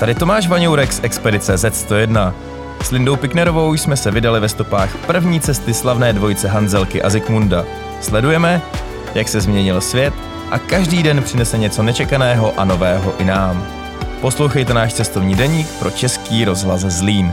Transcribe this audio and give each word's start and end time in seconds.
Tady 0.00 0.14
Tomáš 0.14 0.48
Vaňourek 0.48 0.92
z 0.92 1.00
Expedice 1.02 1.54
Z101. 1.54 2.34
S 2.82 2.90
Lindou 2.90 3.16
Piknerovou 3.16 3.74
jsme 3.74 3.96
se 3.96 4.10
vydali 4.10 4.40
ve 4.40 4.48
stopách 4.48 4.96
první 5.06 5.40
cesty 5.40 5.74
slavné 5.74 6.12
dvojice 6.12 6.48
Hanzelky 6.48 7.02
a 7.02 7.10
Zikmunda. 7.10 7.64
Sledujeme, 8.00 8.62
jak 9.14 9.28
se 9.28 9.40
změnil 9.40 9.80
svět 9.80 10.14
a 10.50 10.58
každý 10.58 11.02
den 11.02 11.22
přinese 11.22 11.58
něco 11.58 11.82
nečekaného 11.82 12.60
a 12.60 12.64
nového 12.64 13.14
i 13.18 13.24
nám. 13.24 13.66
Poslouchejte 14.20 14.74
náš 14.74 14.94
cestovní 14.94 15.34
deník 15.34 15.68
pro 15.78 15.90
Český 15.90 16.44
rozhlas 16.44 16.80
Zlín. 16.80 17.32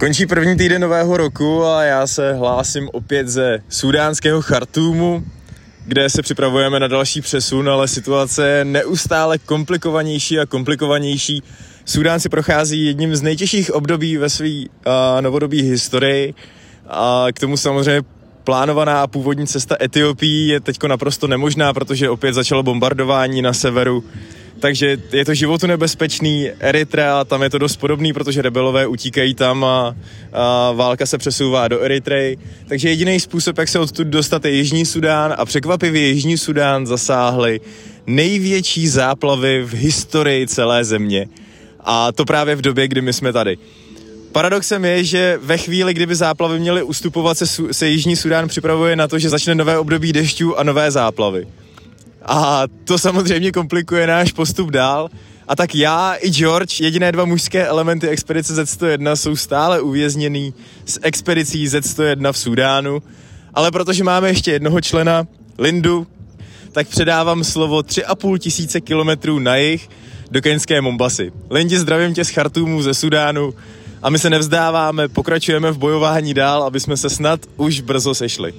Končí 0.00 0.26
první 0.26 0.56
týden 0.56 0.82
nového 0.82 1.16
roku 1.16 1.64
a 1.64 1.82
já 1.82 2.06
se 2.06 2.32
hlásím 2.32 2.88
opět 2.92 3.28
ze 3.28 3.58
sudánského 3.68 4.42
Chartúmu, 4.42 5.24
kde 5.86 6.10
se 6.10 6.22
připravujeme 6.22 6.80
na 6.80 6.88
další 6.88 7.20
přesun, 7.20 7.68
ale 7.68 7.88
situace 7.88 8.48
je 8.48 8.64
neustále 8.64 9.38
komplikovanější 9.38 10.38
a 10.38 10.46
komplikovanější. 10.46 11.42
Sudán 11.84 12.20
si 12.20 12.28
prochází 12.28 12.86
jedním 12.86 13.16
z 13.16 13.22
nejtěžších 13.22 13.74
období 13.74 14.16
ve 14.16 14.30
své 14.30 14.48
uh, 14.48 14.64
novodobí 15.20 15.62
historii 15.62 16.34
a 16.88 17.26
k 17.34 17.40
tomu 17.40 17.56
samozřejmě 17.56 18.02
plánovaná 18.44 19.02
a 19.02 19.06
původní 19.06 19.46
cesta 19.46 19.76
Etiopii 19.82 20.48
je 20.48 20.60
teď 20.60 20.82
naprosto 20.82 21.26
nemožná, 21.26 21.72
protože 21.72 22.10
opět 22.10 22.32
začalo 22.32 22.62
bombardování 22.62 23.42
na 23.42 23.52
severu. 23.52 24.04
Takže 24.64 24.96
je 25.12 25.24
to 25.24 25.34
životu 25.34 25.66
nebezpečný. 25.66 26.48
Eritrea, 26.60 27.24
tam 27.24 27.42
je 27.42 27.50
to 27.50 27.58
dost 27.58 27.76
podobný, 27.76 28.12
protože 28.12 28.42
rebelové 28.42 28.86
utíkají 28.86 29.34
tam 29.34 29.64
a, 29.64 29.96
a 30.32 30.72
válka 30.72 31.06
se 31.06 31.18
přesouvá 31.18 31.68
do 31.68 31.80
Eritreji. 31.80 32.38
Takže 32.68 32.88
jediný 32.88 33.20
způsob, 33.20 33.58
jak 33.58 33.68
se 33.68 33.78
odtud 33.78 34.06
dostat, 34.06 34.44
je 34.44 34.50
Jižní 34.50 34.86
Sudán 34.86 35.34
a 35.38 35.44
překvapivě 35.44 36.06
Jižní 36.06 36.38
Sudán 36.38 36.86
zasáhly 36.86 37.60
největší 38.06 38.88
záplavy 38.88 39.62
v 39.62 39.74
historii 39.74 40.46
celé 40.46 40.84
země. 40.84 41.26
A 41.80 42.12
to 42.12 42.24
právě 42.24 42.56
v 42.56 42.62
době, 42.62 42.88
kdy 42.88 43.00
my 43.00 43.12
jsme 43.12 43.32
tady. 43.32 43.58
Paradoxem 44.32 44.84
je, 44.84 45.04
že 45.04 45.38
ve 45.42 45.58
chvíli, 45.58 45.94
kdyby 45.94 46.14
záplavy 46.14 46.58
měly 46.58 46.82
ustupovat, 46.82 47.38
se, 47.38 47.46
se 47.72 47.88
Jižní 47.88 48.16
Sudán 48.16 48.48
připravuje 48.48 48.96
na 48.96 49.08
to, 49.08 49.18
že 49.18 49.28
začne 49.28 49.54
nové 49.54 49.78
období 49.78 50.12
dešťů 50.12 50.58
a 50.58 50.62
nové 50.62 50.90
záplavy. 50.90 51.46
A 52.26 52.62
to 52.84 52.98
samozřejmě 52.98 53.52
komplikuje 53.52 54.06
náš 54.06 54.32
postup 54.32 54.70
dál. 54.70 55.08
A 55.48 55.56
tak 55.56 55.74
já 55.74 56.14
i 56.20 56.30
George, 56.30 56.80
jediné 56.80 57.12
dva 57.12 57.24
mužské 57.24 57.66
elementy 57.66 58.08
expedice 58.08 58.64
Z101 58.64 59.12
jsou 59.12 59.36
stále 59.36 59.80
uvězněný 59.80 60.54
s 60.86 61.00
expedicí 61.02 61.66
Z101 61.66 62.32
v 62.32 62.38
Sudánu. 62.38 63.02
Ale 63.54 63.70
protože 63.70 64.04
máme 64.04 64.28
ještě 64.28 64.52
jednoho 64.52 64.80
člena, 64.80 65.26
Lindu, 65.58 66.06
tak 66.72 66.88
předávám 66.88 67.44
slovo 67.44 67.80
3,5 67.80 68.38
tisíce 68.38 68.80
kilometrů 68.80 69.38
na 69.38 69.56
jih 69.56 69.88
do 70.30 70.42
keňské 70.42 70.80
Mombasy. 70.80 71.32
Lindi, 71.50 71.78
zdravím 71.78 72.14
tě 72.14 72.24
z 72.24 72.28
Chartumu, 72.28 72.82
ze 72.82 72.94
Sudánu 72.94 73.54
a 74.02 74.10
my 74.10 74.18
se 74.18 74.30
nevzdáváme, 74.30 75.08
pokračujeme 75.08 75.70
v 75.70 75.78
bojování 75.78 76.34
dál, 76.34 76.62
aby 76.62 76.80
jsme 76.80 76.96
se 76.96 77.10
snad 77.10 77.40
už 77.56 77.80
brzo 77.80 78.14
sešli. 78.14 78.54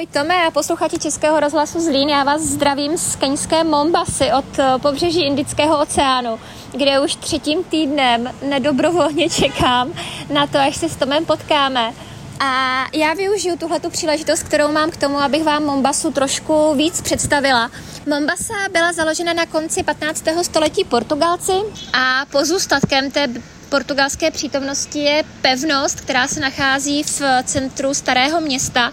Ahoj 0.00 0.06
Tome 0.12 0.46
a 0.46 0.50
posluchači 0.50 0.98
Českého 0.98 1.40
rozhlasu 1.40 1.80
Zlín, 1.80 2.08
já 2.08 2.24
vás 2.24 2.42
zdravím 2.42 2.98
z 2.98 3.16
keňské 3.16 3.64
Mombasy 3.64 4.32
od 4.38 4.58
eh, 4.58 4.78
pobřeží 4.78 5.24
Indického 5.24 5.80
oceánu, 5.80 6.38
kde 6.72 7.00
už 7.00 7.14
třetím 7.14 7.64
týdnem 7.64 8.30
nedobrovolně 8.48 9.30
čekám 9.40 9.92
na 10.32 10.46
to, 10.46 10.58
až 10.58 10.76
se 10.76 10.88
s 10.88 10.96
Tomem 10.96 11.24
potkáme. 11.24 11.92
A 12.40 12.84
já 12.94 13.14
využiju 13.14 13.56
tuhletu 13.56 13.90
příležitost, 13.90 14.42
kterou 14.42 14.72
mám 14.72 14.90
k 14.90 14.96
tomu, 14.96 15.18
abych 15.18 15.44
vám 15.44 15.64
Mombasu 15.64 16.10
trošku 16.10 16.74
víc 16.74 17.00
představila. 17.00 17.70
Mombasa 18.06 18.54
byla 18.72 18.92
založena 18.92 19.32
na 19.32 19.46
konci 19.46 19.82
15. 19.82 20.24
století 20.42 20.84
Portugalci 20.84 21.52
a 21.92 22.26
pozůstatkem 22.30 23.10
té 23.10 23.28
portugalské 23.68 24.30
přítomnosti 24.30 24.98
je 24.98 25.24
pevnost, 25.42 26.00
která 26.00 26.28
se 26.28 26.40
nachází 26.40 27.02
v 27.02 27.22
centru 27.44 27.94
starého 27.94 28.40
města 28.40 28.92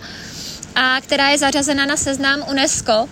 a 0.78 1.02
která 1.02 1.30
je 1.30 1.38
zařazena 1.38 1.86
na 1.86 1.98
seznam 1.98 2.44
UNESCO. 2.50 3.10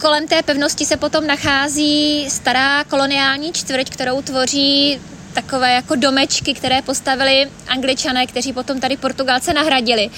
Kolem 0.00 0.28
té 0.28 0.42
pevnosti 0.42 0.86
se 0.86 0.96
potom 0.96 1.26
nachází 1.26 2.30
stará 2.30 2.84
koloniální 2.84 3.52
čtvrť, 3.52 3.90
kterou 3.90 4.22
tvoří 4.22 5.00
takové 5.32 5.72
jako 5.72 5.94
domečky, 5.94 6.54
které 6.54 6.82
postavili 6.82 7.50
angličané, 7.68 8.26
kteří 8.26 8.52
potom 8.52 8.80
tady 8.80 8.96
Portugalce 8.96 9.54
nahradili. 9.54 10.10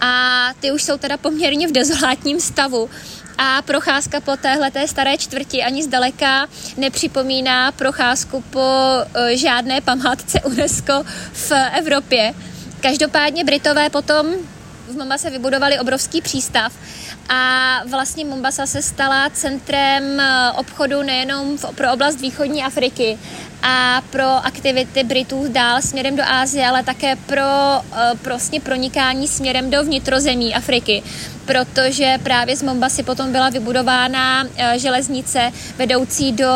A 0.00 0.50
ty 0.60 0.72
už 0.72 0.82
jsou 0.82 0.96
teda 0.96 1.16
poměrně 1.16 1.68
v 1.68 1.72
dezolátním 1.72 2.40
stavu. 2.40 2.90
A 3.38 3.62
procházka 3.62 4.20
po 4.20 4.36
téhle 4.36 4.70
té 4.70 4.88
staré 4.88 5.18
čtvrti 5.18 5.62
ani 5.62 5.82
zdaleka 5.82 6.46
nepřipomíná 6.76 7.72
procházku 7.72 8.44
po 8.50 8.60
uh, 8.60 9.28
žádné 9.28 9.80
památce 9.80 10.40
UNESCO 10.40 11.04
v 11.32 11.52
Evropě. 11.78 12.34
Každopádně 12.80 13.44
Britové 13.44 13.90
potom 13.90 14.26
v 14.88 14.96
Mombase 14.96 15.30
vybudovali 15.30 15.78
obrovský 15.78 16.20
přístav 16.20 16.72
a 17.28 17.80
vlastně 17.90 18.24
Mombasa 18.24 18.66
se 18.66 18.82
stala 18.82 19.30
centrem 19.30 20.20
eh, 20.20 20.52
obchodu 20.56 21.02
nejenom 21.02 21.58
pro 21.74 21.92
oblast 21.92 22.20
východní 22.20 22.64
Afriky 22.64 23.18
a 23.62 24.02
pro 24.10 24.26
aktivity 24.26 25.04
Britů 25.04 25.44
dál 25.48 25.82
směrem 25.82 26.16
do 26.16 26.22
Ázie, 26.26 26.68
ale 26.68 26.82
také 26.82 27.16
pro 27.16 27.42
prostě 28.22 28.60
pronikání 28.60 29.28
směrem 29.28 29.70
do 29.70 29.84
vnitrozemí 29.84 30.54
Afriky 30.54 31.02
protože 31.46 32.18
právě 32.22 32.56
z 32.56 32.62
Mombasy 32.62 33.02
potom 33.02 33.32
byla 33.32 33.50
vybudována 33.50 34.44
eh, 34.56 34.78
železnice 34.78 35.52
vedoucí 35.76 36.32
do 36.32 36.52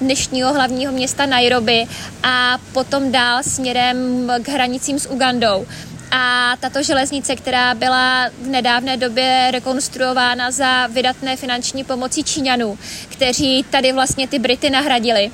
dnešního 0.00 0.52
hlavního 0.52 0.92
města 0.92 1.26
Nairobi 1.26 1.86
a 2.22 2.58
potom 2.72 3.12
dál 3.12 3.42
směrem 3.42 4.30
k 4.42 4.48
hranicím 4.48 4.98
s 4.98 5.10
Ugandou. 5.10 5.66
A 6.14 6.56
tato 6.60 6.82
železnice, 6.82 7.36
která 7.36 7.74
byla 7.74 8.28
v 8.42 8.46
nedávné 8.46 8.96
době 8.96 9.48
rekonstruována 9.52 10.50
za 10.50 10.86
vydatné 10.86 11.36
finanční 11.36 11.84
pomoci 11.84 12.22
Číňanů, 12.22 12.78
kteří 13.08 13.64
tady 13.70 13.92
vlastně 13.92 14.28
ty 14.28 14.38
Brity 14.38 14.70
nahradili, 14.70 15.30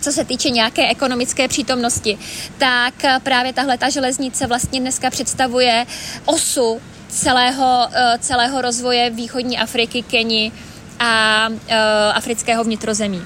co 0.00 0.12
se 0.12 0.24
týče 0.24 0.50
nějaké 0.50 0.88
ekonomické 0.88 1.48
přítomnosti, 1.48 2.18
tak 2.58 2.94
právě 3.22 3.52
tahle 3.52 3.78
ta 3.78 3.88
železnice 3.88 4.46
vlastně 4.46 4.80
dneska 4.80 5.10
představuje 5.10 5.86
osu 6.24 6.80
celého, 7.08 7.88
eh, 7.92 8.18
celého 8.18 8.60
rozvoje 8.62 9.10
východní 9.10 9.58
Afriky, 9.58 10.02
Keni 10.02 10.52
a 11.00 11.48
uh, 11.48 11.74
afrického 12.14 12.64
vnitrozemí. 12.64 13.22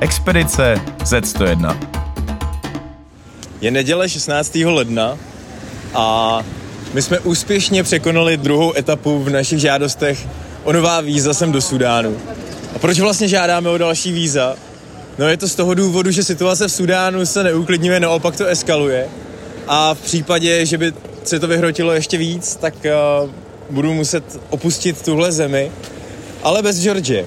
Expedice 0.00 0.80
Z101 0.98 1.78
Je 3.60 3.70
neděle 3.70 4.08
16. 4.08 4.64
ledna 4.64 5.18
a 5.94 6.42
my 6.94 7.02
jsme 7.02 7.18
úspěšně 7.18 7.82
překonali 7.82 8.36
druhou 8.36 8.76
etapu 8.76 9.18
v 9.18 9.30
našich 9.30 9.58
žádostech 9.58 10.26
o 10.64 10.72
nová 10.72 11.00
víza 11.00 11.34
sem 11.34 11.52
do 11.52 11.60
Sudánu. 11.60 12.16
A 12.74 12.78
proč 12.78 13.00
vlastně 13.00 13.28
žádáme 13.28 13.70
o 13.70 13.78
další 13.78 14.12
víza? 14.12 14.56
No 15.18 15.28
je 15.28 15.36
to 15.36 15.48
z 15.48 15.54
toho 15.54 15.74
důvodu, 15.74 16.10
že 16.10 16.24
situace 16.24 16.68
v 16.68 16.72
Sudánu 16.72 17.26
se 17.26 17.44
neuklidňuje, 17.44 18.00
naopak 18.00 18.36
to 18.36 18.46
eskaluje. 18.46 19.08
A 19.68 19.94
v 19.94 20.00
případě, 20.00 20.66
že 20.66 20.78
by 20.78 20.92
se 21.24 21.40
to 21.40 21.48
vyhrotilo 21.48 21.92
ještě 21.92 22.18
víc, 22.18 22.56
tak 22.56 22.74
uh, 23.24 23.30
budu 23.70 23.94
muset 23.94 24.40
opustit 24.50 25.02
tuhle 25.02 25.32
zemi, 25.32 25.70
ale 26.42 26.62
bez 26.62 26.82
George. 26.82 27.24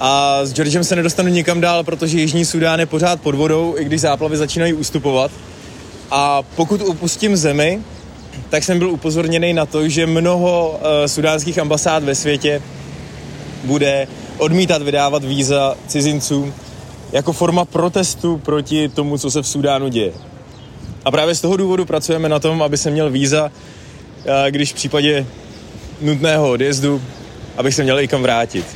A 0.00 0.40
s 0.44 0.52
Georgem 0.52 0.84
se 0.84 0.96
nedostanu 0.96 1.28
nikam 1.28 1.60
dál, 1.60 1.84
protože 1.84 2.20
Jižní 2.20 2.44
Sudán 2.44 2.80
je 2.80 2.86
pořád 2.86 3.20
pod 3.20 3.34
vodou, 3.34 3.74
i 3.78 3.84
když 3.84 4.00
záplavy 4.00 4.36
začínají 4.36 4.72
ustupovat. 4.72 5.30
A 6.10 6.42
pokud 6.42 6.80
opustím 6.80 7.36
zemi, 7.36 7.80
tak 8.50 8.64
jsem 8.64 8.78
byl 8.78 8.90
upozorněný 8.90 9.52
na 9.52 9.66
to, 9.66 9.88
že 9.88 10.06
mnoho 10.06 10.70
uh, 10.70 11.06
sudánských 11.06 11.58
ambasád 11.58 12.02
ve 12.04 12.14
světě 12.14 12.62
bude 13.64 14.08
odmítat 14.38 14.82
vydávat 14.82 15.24
víza 15.24 15.76
cizincům 15.86 16.54
jako 17.12 17.32
forma 17.32 17.64
protestu 17.64 18.38
proti 18.38 18.88
tomu, 18.88 19.18
co 19.18 19.30
se 19.30 19.42
v 19.42 19.48
Sudánu 19.48 19.88
děje. 19.88 20.12
A 21.04 21.10
právě 21.10 21.34
z 21.34 21.40
toho 21.40 21.56
důvodu 21.56 21.84
pracujeme 21.84 22.28
na 22.28 22.38
tom, 22.38 22.62
aby 22.62 22.78
se 22.78 22.90
měl 22.90 23.10
víza, 23.10 23.44
uh, 23.44 23.50
když 24.50 24.72
v 24.72 24.74
případě 24.74 25.26
nutného 26.00 26.50
odjezdu, 26.50 27.02
abych 27.56 27.74
se 27.74 27.82
měl 27.82 28.00
i 28.00 28.08
kam 28.08 28.22
vrátit. 28.22 28.66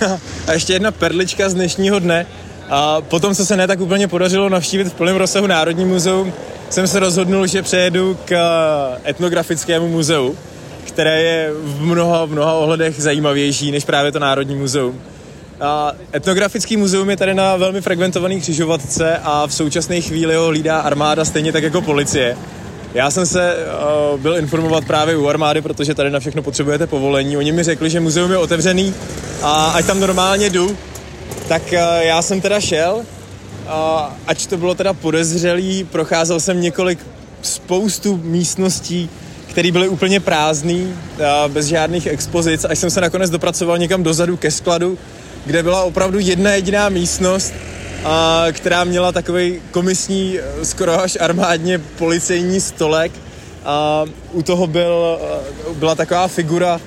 A 0.46 0.52
ještě 0.52 0.72
jedna 0.72 0.92
perlička 0.92 1.48
z 1.48 1.54
dnešního 1.54 1.98
dne. 1.98 2.26
A 2.68 3.00
potom, 3.00 3.34
co 3.34 3.46
se 3.46 3.56
ne 3.56 3.66
tak 3.66 3.80
úplně 3.80 4.08
podařilo 4.08 4.48
navštívit 4.48 4.84
v 4.84 4.94
plném 4.94 5.16
rozsahu 5.16 5.46
Národní 5.46 5.84
muzeum, 5.84 6.32
jsem 6.70 6.86
se 6.86 7.00
rozhodnul, 7.00 7.46
že 7.46 7.62
přejedu 7.62 8.18
k 8.24 8.32
eh, 8.32 9.10
etnografickému 9.10 9.88
muzeu, 9.88 10.36
které 10.84 11.22
je 11.22 11.50
v 11.62 11.82
mnoha, 11.82 12.24
v 12.24 12.30
mnoha 12.30 12.52
ohledech 12.52 13.02
zajímavější 13.02 13.72
než 13.72 13.84
právě 13.84 14.12
to 14.12 14.18
Národní 14.18 14.56
muzeum. 14.56 15.00
A 15.60 15.92
etnografický 16.14 16.76
muzeum 16.76 17.10
je 17.10 17.16
tady 17.16 17.34
na 17.34 17.56
velmi 17.56 17.80
fragmentovaný 17.80 18.40
křižovatce 18.40 19.18
a 19.22 19.46
v 19.46 19.54
současné 19.54 20.00
chvíli 20.00 20.34
ho 20.34 20.46
hlídá 20.46 20.80
armáda 20.80 21.24
stejně 21.24 21.52
tak 21.52 21.62
jako 21.62 21.82
policie. 21.82 22.36
Já 22.94 23.10
jsem 23.10 23.26
se 23.26 23.56
uh, 23.56 24.20
byl 24.20 24.36
informovat 24.36 24.84
právě 24.84 25.16
u 25.16 25.26
armády, 25.26 25.62
protože 25.62 25.94
tady 25.94 26.10
na 26.10 26.20
všechno 26.20 26.42
potřebujete 26.42 26.86
povolení. 26.86 27.36
Oni 27.36 27.52
mi 27.52 27.62
řekli, 27.62 27.90
že 27.90 28.00
muzeum 28.00 28.30
je 28.30 28.38
otevřený 28.38 28.94
a 29.42 29.66
ať 29.66 29.86
tam 29.86 30.00
normálně 30.00 30.50
jdu, 30.50 30.76
tak 31.48 31.62
uh, 31.72 31.78
já 32.00 32.22
jsem 32.22 32.40
teda 32.40 32.60
šel, 32.60 33.02
ač 34.26 34.46
to 34.46 34.56
bylo 34.56 34.74
teda 34.74 34.92
podezřelý, 34.92 35.84
procházel 35.84 36.40
jsem 36.40 36.60
několik 36.60 36.98
spoustu 37.42 38.16
místností, 38.16 39.10
které 39.46 39.72
byly 39.72 39.88
úplně 39.88 40.20
prázdný, 40.20 40.94
bez 41.48 41.66
žádných 41.66 42.06
expozic, 42.06 42.64
až 42.64 42.78
jsem 42.78 42.90
se 42.90 43.00
nakonec 43.00 43.30
dopracoval 43.30 43.78
někam 43.78 44.02
dozadu 44.02 44.36
ke 44.36 44.50
skladu, 44.50 44.98
kde 45.46 45.62
byla 45.62 45.82
opravdu 45.82 46.18
jedna 46.18 46.50
jediná 46.50 46.88
místnost, 46.88 47.54
která 48.52 48.84
měla 48.84 49.12
takový 49.12 49.60
komisní, 49.70 50.38
skoro 50.62 51.02
až 51.02 51.18
armádně 51.20 51.78
policejní 51.78 52.60
stolek. 52.60 53.12
A 53.64 54.04
u 54.32 54.42
toho 54.42 54.66
byl, 54.66 55.18
byla 55.74 55.94
taková 55.94 56.28
figura 56.28 56.80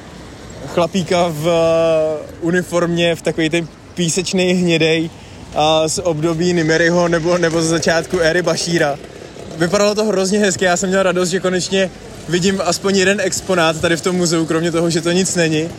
chlapíka 0.67 1.25
v 1.29 1.49
uniformě, 2.41 3.15
v 3.15 3.21
takový 3.21 3.49
ten 3.49 3.67
písečný 3.93 4.53
hnědej 4.53 5.09
a 5.55 5.87
z 5.87 5.99
období 6.03 6.53
Nimeryho 6.53 7.07
nebo, 7.07 7.37
nebo 7.37 7.61
z 7.61 7.65
začátku 7.65 8.19
éry 8.19 8.41
Bašíra. 8.41 8.97
Vypadalo 9.57 9.95
to 9.95 10.05
hrozně 10.05 10.39
hezky, 10.39 10.65
já 10.65 10.77
jsem 10.77 10.89
měl 10.89 11.03
radost, 11.03 11.29
že 11.29 11.39
konečně 11.39 11.91
vidím 12.29 12.61
aspoň 12.65 12.97
jeden 12.97 13.21
exponát 13.21 13.81
tady 13.81 13.97
v 13.97 14.01
tom 14.01 14.15
muzeu, 14.15 14.45
kromě 14.45 14.71
toho, 14.71 14.89
že 14.89 15.01
to 15.01 15.11
nic 15.11 15.35
není. 15.35 15.69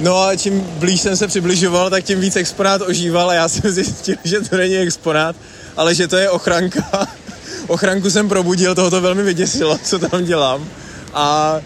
No 0.00 0.22
a 0.22 0.36
čím 0.36 0.60
blíž 0.60 1.00
jsem 1.00 1.16
se 1.16 1.26
přibližoval, 1.26 1.90
tak 1.90 2.04
tím 2.04 2.20
víc 2.20 2.36
exponát 2.36 2.82
ožíval 2.82 3.30
a 3.30 3.34
já 3.34 3.48
jsem 3.48 3.70
zjistil, 3.70 4.16
že 4.24 4.40
to 4.40 4.56
není 4.56 4.76
exponát, 4.76 5.36
ale 5.76 5.94
že 5.94 6.08
to 6.08 6.16
je 6.16 6.30
ochranka. 6.30 7.08
Ochranku 7.66 8.10
jsem 8.10 8.28
probudil, 8.28 8.74
toho 8.74 8.90
to 8.90 9.00
velmi 9.00 9.22
vyděsilo, 9.22 9.78
co 9.84 9.98
tam 9.98 10.24
dělám. 10.24 10.68
A 11.14 11.56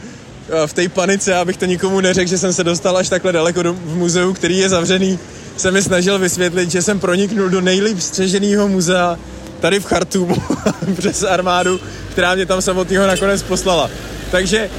v 0.67 0.73
té 0.73 0.89
panice, 0.89 1.35
abych 1.35 1.57
to 1.57 1.65
nikomu 1.65 2.01
neřekl, 2.01 2.31
že 2.31 2.39
jsem 2.39 2.53
se 2.53 2.65
dostal 2.65 2.97
až 2.97 3.09
takhle 3.09 3.33
daleko 3.33 3.63
do, 3.63 3.73
v 3.73 3.97
muzeu, 3.97 4.33
který 4.33 4.59
je 4.59 4.69
zavřený, 4.69 5.19
jsem 5.57 5.75
mi 5.75 5.83
snažil 5.83 6.19
vysvětlit, 6.19 6.71
že 6.71 6.83
jsem 6.83 7.01
proniknul 7.01 7.49
do 7.49 7.61
nejlíp 7.61 8.01
střeženého 8.01 8.69
muzea 8.69 9.19
tady 9.61 9.81
v 9.81 9.85
Chartumu 9.85 10.37
přes 10.99 11.23
armádu, 11.23 11.81
která 12.11 12.35
mě 12.35 12.47
tam 12.47 12.63
samotného 12.63 13.07
nakonec 13.07 13.43
poslala. 13.43 13.91
Takže 14.31 14.71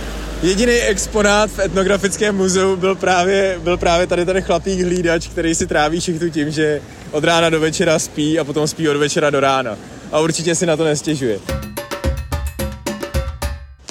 jediný 0.44 0.74
exponát 0.74 1.50
v 1.52 1.60
etnografickém 1.60 2.36
muzeu 2.36 2.76
byl 2.76 2.96
právě, 2.96 3.60
byl 3.64 3.78
právě 3.78 4.08
tady 4.08 4.26
ten 4.26 4.42
chlapík 4.42 4.82
hlídač, 4.82 5.28
který 5.28 5.56
si 5.56 5.68
tráví 5.68 6.02
šichtu 6.02 6.30
tím, 6.30 6.52
že 6.52 6.82
od 7.12 7.24
rána 7.24 7.50
do 7.50 7.60
večera 7.60 8.00
spí 8.00 8.40
a 8.40 8.44
potom 8.44 8.68
spí 8.68 8.90
od 8.90 8.98
večera 8.98 9.30
do 9.30 9.40
rána. 9.40 9.78
A 10.12 10.20
určitě 10.20 10.56
si 10.56 10.66
na 10.66 10.78
to 10.78 10.84
nestěžuje. 10.84 11.40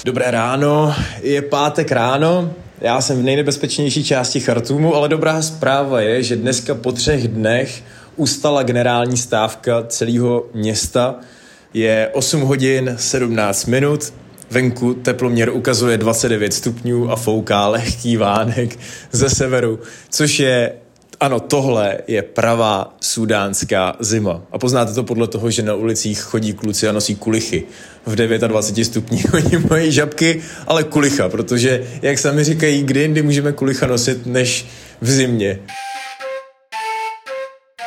Dobré 0.04 0.30
ráno, 0.30 0.94
je 1.20 1.42
pátek 1.42 1.92
ráno, 1.92 2.54
já 2.80 3.00
jsem 3.00 3.18
v 3.18 3.22
nejnebezpečnější 3.22 4.04
části 4.04 4.40
Chartumu, 4.40 4.94
ale 4.94 5.08
dobrá 5.08 5.42
zpráva 5.42 6.00
je, 6.00 6.22
že 6.22 6.36
dneska 6.36 6.74
po 6.74 6.92
třech 6.92 7.28
dnech 7.28 7.82
ustala 8.16 8.62
generální 8.62 9.16
stávka 9.16 9.84
celého 9.88 10.46
města. 10.54 11.14
Je 11.74 12.10
8 12.12 12.40
hodin 12.40 12.94
17 12.98 13.66
minut, 13.66 14.12
Venku 14.50 14.94
teploměr 14.94 15.50
ukazuje 15.50 15.98
29 15.98 16.54
stupňů 16.54 17.10
a 17.10 17.16
fouká 17.16 17.68
lehký 17.68 18.16
vánek 18.16 18.78
ze 19.12 19.30
severu, 19.30 19.80
což 20.10 20.38
je 20.38 20.72
ano, 21.20 21.40
tohle 21.40 21.98
je 22.06 22.22
pravá 22.22 22.96
sudánská 23.00 23.96
zima. 24.00 24.42
A 24.52 24.58
poznáte 24.58 24.94
to 24.94 25.04
podle 25.04 25.26
toho, 25.26 25.50
že 25.50 25.62
na 25.62 25.74
ulicích 25.74 26.20
chodí 26.20 26.52
kluci 26.52 26.88
a 26.88 26.92
nosí 26.92 27.14
kulichy. 27.14 27.64
V 28.06 28.16
29 28.16 28.84
stupních 28.84 29.34
oni 29.34 29.58
mají 29.70 29.92
žabky, 29.92 30.42
ale 30.66 30.84
kulicha, 30.84 31.28
protože, 31.28 31.86
jak 32.02 32.18
sami 32.18 32.44
říkají, 32.44 32.82
kdy 32.82 33.00
jindy 33.00 33.22
můžeme 33.22 33.52
kulicha 33.52 33.86
nosit, 33.86 34.26
než 34.26 34.66
v 35.00 35.10
zimě. 35.10 35.58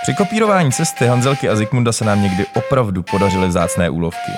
Při 0.03 0.13
kopírování 0.13 0.71
cesty 0.71 1.05
Hanzelky 1.05 1.49
a 1.49 1.55
Zikmunda 1.55 1.91
se 1.91 2.05
nám 2.05 2.23
někdy 2.23 2.45
opravdu 2.55 3.03
podařily 3.03 3.47
vzácné 3.47 3.89
úlovky. 3.89 4.31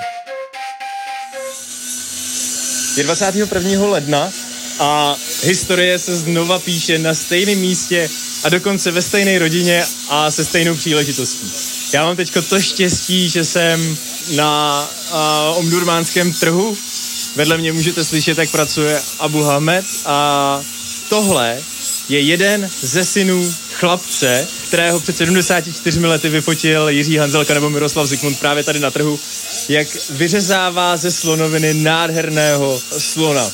Je 2.97 3.03
21. 3.03 3.87
ledna 3.87 4.29
a 4.81 5.15
historie 5.43 5.99
se 5.99 6.15
znova 6.15 6.59
píše 6.59 6.97
na 6.97 7.13
stejném 7.13 7.59
místě 7.59 8.09
a 8.43 8.49
dokonce 8.49 8.91
ve 8.91 9.01
stejné 9.01 9.39
rodině 9.39 9.83
a 10.09 10.31
se 10.31 10.45
stejnou 10.45 10.75
příležitostí. 10.75 11.51
Já 11.93 12.05
mám 12.05 12.15
teď 12.15 12.31
to 12.49 12.61
štěstí, 12.61 13.29
že 13.29 13.45
jsem 13.45 13.97
na 14.35 14.89
uh, 15.11 15.57
omdurmánském 15.57 16.33
trhu. 16.33 16.77
Vedle 17.35 17.57
mě 17.57 17.73
můžete 17.73 18.03
slyšet, 18.03 18.37
jak 18.37 18.51
pracuje 18.51 19.01
Abu 19.19 19.43
Hamed 19.43 19.85
a 20.05 20.61
tohle 21.09 21.61
je 22.09 22.19
jeden 22.19 22.69
ze 22.81 23.05
synů 23.05 23.53
chlapce, 23.73 24.47
kterého 24.67 24.99
před 24.99 25.17
74 25.17 25.99
lety 25.99 26.29
vyfotil 26.29 26.89
Jiří 26.89 27.17
Hanzelka 27.17 27.53
nebo 27.53 27.69
Miroslav 27.69 28.07
Zikmund 28.07 28.39
právě 28.39 28.63
tady 28.63 28.79
na 28.79 28.91
trhu, 28.91 29.19
jak 29.69 29.87
vyřezává 30.09 30.97
ze 30.97 31.11
slonoviny 31.11 31.73
nádherného 31.73 32.81
slona. 32.97 33.51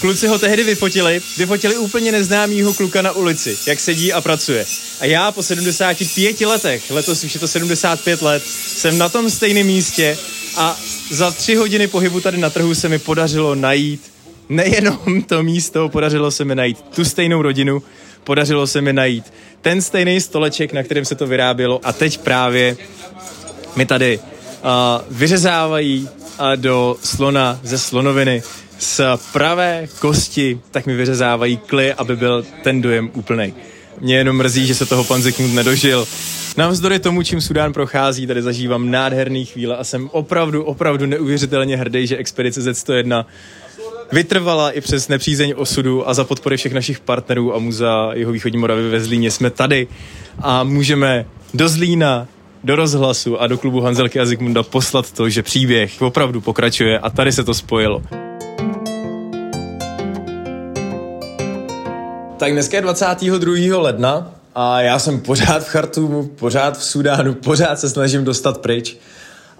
Kluci 0.00 0.26
ho 0.26 0.38
tehdy 0.38 0.64
vyfotili, 0.64 1.20
vyfotili 1.36 1.76
úplně 1.76 2.12
neznámýho 2.12 2.74
kluka 2.74 3.02
na 3.02 3.12
ulici, 3.12 3.58
jak 3.66 3.80
sedí 3.80 4.12
a 4.12 4.20
pracuje. 4.20 4.66
A 5.00 5.04
já 5.04 5.32
po 5.32 5.42
75 5.42 6.40
letech, 6.40 6.90
letos 6.90 7.24
už 7.24 7.34
je 7.34 7.40
to 7.40 7.48
75 7.48 8.22
let, 8.22 8.42
jsem 8.66 8.98
na 8.98 9.08
tom 9.08 9.30
stejném 9.30 9.66
místě 9.66 10.18
a 10.56 10.78
za 11.10 11.30
tři 11.30 11.54
hodiny 11.54 11.86
pohybu 11.86 12.20
tady 12.20 12.38
na 12.38 12.50
trhu 12.50 12.74
se 12.74 12.88
mi 12.88 12.98
podařilo 12.98 13.54
najít 13.54 14.00
nejenom 14.48 15.22
to 15.26 15.42
místo, 15.42 15.88
podařilo 15.88 16.30
se 16.30 16.44
mi 16.44 16.54
najít 16.54 16.82
tu 16.94 17.04
stejnou 17.04 17.42
rodinu, 17.42 17.82
podařilo 18.24 18.66
se 18.66 18.80
mi 18.80 18.92
najít 18.92 19.32
ten 19.62 19.82
stejný 19.82 20.20
stoleček, 20.20 20.72
na 20.72 20.82
kterém 20.82 21.04
se 21.04 21.14
to 21.14 21.26
vyrábělo 21.26 21.80
a 21.84 21.92
teď 21.92 22.18
právě 22.18 22.76
mi 23.76 23.86
tady 23.86 24.18
uh, 24.18 24.22
vyřezávají 25.10 26.08
uh, 26.08 26.46
do 26.56 26.96
slona 27.02 27.60
ze 27.62 27.78
slonoviny 27.78 28.42
z 28.78 29.00
pravé 29.32 29.88
kosti, 29.98 30.60
tak 30.70 30.86
mi 30.86 30.96
vyřezávají 30.96 31.56
kly, 31.56 31.94
aby 31.94 32.16
byl 32.16 32.44
ten 32.62 32.82
dojem 32.82 33.10
úplný. 33.14 33.54
Mě 34.00 34.16
jenom 34.16 34.36
mrzí, 34.36 34.66
že 34.66 34.74
se 34.74 34.86
toho 34.86 35.04
pan 35.04 35.22
Zikmund 35.22 35.54
nedožil. 35.54 36.06
Navzdory 36.56 36.98
tomu, 36.98 37.22
čím 37.22 37.40
Sudán 37.40 37.72
prochází, 37.72 38.26
tady 38.26 38.42
zažívám 38.42 38.90
nádherný 38.90 39.44
chvíle 39.44 39.76
a 39.76 39.84
jsem 39.84 40.08
opravdu, 40.12 40.64
opravdu 40.64 41.06
neuvěřitelně 41.06 41.76
hrdý, 41.76 42.06
že 42.06 42.16
Expedice 42.16 42.60
Z101 42.60 43.24
vytrvala 44.12 44.70
i 44.70 44.80
přes 44.80 45.08
nepřízeň 45.08 45.54
osudu 45.56 46.08
a 46.08 46.14
za 46.14 46.24
podpory 46.24 46.56
všech 46.56 46.72
našich 46.72 47.00
partnerů 47.00 47.54
a 47.54 47.58
muzea 47.58 48.10
jeho 48.14 48.32
východní 48.32 48.58
Moravy 48.58 48.88
ve 48.88 49.00
Zlíně 49.00 49.30
jsme 49.30 49.50
tady 49.50 49.88
a 50.38 50.64
můžeme 50.64 51.26
do 51.54 51.68
Zlína, 51.68 52.28
do 52.64 52.76
rozhlasu 52.76 53.40
a 53.40 53.46
do 53.46 53.58
klubu 53.58 53.80
Hanzelky 53.80 54.20
a 54.20 54.26
Zikmunda 54.26 54.62
poslat 54.62 55.12
to, 55.12 55.30
že 55.30 55.42
příběh 55.42 56.02
opravdu 56.02 56.40
pokračuje 56.40 56.98
a 56.98 57.10
tady 57.10 57.32
se 57.32 57.44
to 57.44 57.54
spojilo. 57.54 58.02
Tak 62.36 62.52
dneska 62.52 62.76
je 62.76 62.82
22. 62.82 63.78
ledna 63.78 64.34
a 64.54 64.80
já 64.80 64.98
jsem 64.98 65.20
pořád 65.20 65.62
v 65.64 65.68
Chartumu, 65.68 66.22
pořád 66.26 66.78
v 66.78 66.84
Sudánu, 66.84 67.34
pořád 67.34 67.80
se 67.80 67.88
snažím 67.88 68.24
dostat 68.24 68.58
pryč, 68.58 68.96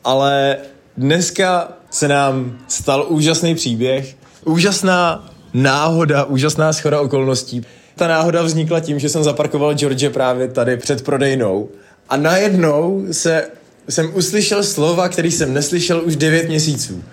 ale 0.05 0.57
dneska 0.97 1.69
se 1.91 2.09
nám 2.09 2.59
stal 2.69 3.07
úžasný 3.09 3.55
příběh, 3.55 4.17
úžasná 4.45 5.29
náhoda, 5.55 6.25
úžasná 6.25 6.73
schoda 6.73 7.01
okolností. 7.01 7.63
Ta 7.95 8.09
náhoda 8.09 8.43
vznikla 8.43 8.81
tím, 8.81 8.99
že 8.99 9.09
jsem 9.09 9.25
zaparkoval 9.25 9.75
George 9.75 10.09
právě 10.09 10.49
tady 10.49 10.77
před 10.77 11.05
prodejnou 11.05 11.69
a 12.09 12.17
najednou 12.17 13.07
se, 13.11 13.47
jsem 13.89 14.11
uslyšel 14.15 14.63
slova, 14.63 15.09
který 15.09 15.31
jsem 15.31 15.55
neslyšel 15.55 16.03
už 16.05 16.17
9 16.17 16.49
měsíců. 16.49 17.05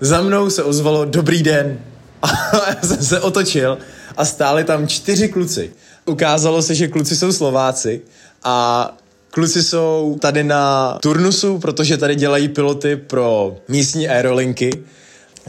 Za 0.00 0.22
mnou 0.22 0.50
se 0.50 0.62
ozvalo 0.62 1.04
dobrý 1.04 1.42
den 1.42 1.78
a 2.24 2.66
já 2.68 2.88
jsem 2.88 3.04
se 3.04 3.20
otočil 3.20 3.78
a 4.16 4.24
stáli 4.24 4.64
tam 4.64 4.88
čtyři 4.88 5.28
kluci. 5.28 5.72
Ukázalo 6.06 6.62
se, 6.62 6.74
že 6.74 6.88
kluci 6.88 7.16
jsou 7.16 7.32
Slováci 7.32 8.00
a 8.44 8.90
kluci 9.30 9.62
jsou 9.62 10.18
tady 10.20 10.44
na 10.44 10.98
turnusu, 11.02 11.58
protože 11.58 11.96
tady 11.96 12.14
dělají 12.16 12.48
piloty 12.48 12.96
pro 12.96 13.56
místní 13.68 14.08
aerolinky 14.08 14.70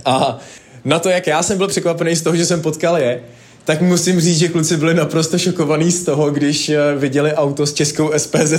a 0.06 0.40
na 0.86 1.00
to, 1.00 1.10
jak 1.10 1.28
já 1.28 1.44
jsem 1.44 1.58
byl 1.58 1.68
překvapený 1.68 2.16
z 2.16 2.22
toho, 2.22 2.36
že 2.36 2.46
jsem 2.46 2.62
potkal 2.62 2.98
je, 2.98 3.22
tak 3.66 3.82
musím 3.82 4.22
říct, 4.22 4.38
že 4.38 4.48
kluci 4.48 4.78
byli 4.78 4.94
naprosto 4.94 5.38
šokovaní 5.38 5.92
z 5.92 6.04
toho, 6.04 6.32
když 6.32 6.70
eh, 6.70 6.96
viděli 6.98 7.34
auto 7.34 7.66
s 7.66 7.74
českou 7.74 8.12
SPZ. 8.18 8.54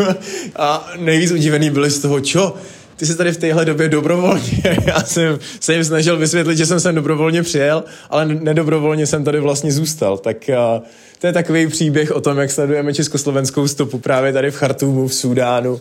a 0.56 0.92
nejvíc 0.98 1.30
udivený 1.30 1.70
byli 1.70 1.90
z 1.90 1.98
toho, 1.98 2.20
čo? 2.20 2.54
Ty 2.96 3.06
jsi 3.06 3.16
tady 3.16 3.32
v 3.32 3.36
téhle 3.36 3.64
době 3.64 3.88
dobrovolně. 3.88 4.62
Já 4.86 5.00
jsem 5.00 5.38
se 5.60 5.74
jim 5.74 5.84
snažil 5.84 6.16
vysvětlit, 6.16 6.56
že 6.56 6.66
jsem 6.66 6.80
sem 6.80 6.94
dobrovolně 6.94 7.42
přijel, 7.42 7.84
ale 8.10 8.26
nedobrovolně 8.26 9.06
jsem 9.06 9.24
tady 9.24 9.40
vlastně 9.40 9.72
zůstal. 9.72 10.18
Tak 10.18 10.36
uh, 10.48 10.84
to 11.18 11.26
je 11.26 11.32
takový 11.32 11.66
příběh 11.66 12.10
o 12.10 12.20
tom, 12.20 12.38
jak 12.38 12.50
sledujeme 12.50 12.94
československou 12.94 13.68
stopu 13.68 13.98
právě 13.98 14.32
tady 14.32 14.50
v 14.50 14.56
Chartumu, 14.56 15.08
v 15.08 15.14
Súdánu. 15.14 15.78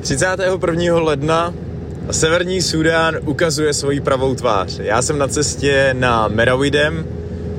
31. 0.00 1.00
ledna 1.00 1.54
Severní 2.10 2.62
Súdán 2.62 3.18
ukazuje 3.24 3.74
svoji 3.74 4.00
pravou 4.00 4.34
tvář. 4.34 4.78
Já 4.78 5.02
jsem 5.02 5.18
na 5.18 5.28
cestě 5.28 5.94
na 5.98 6.28
Merawidem, 6.28 7.06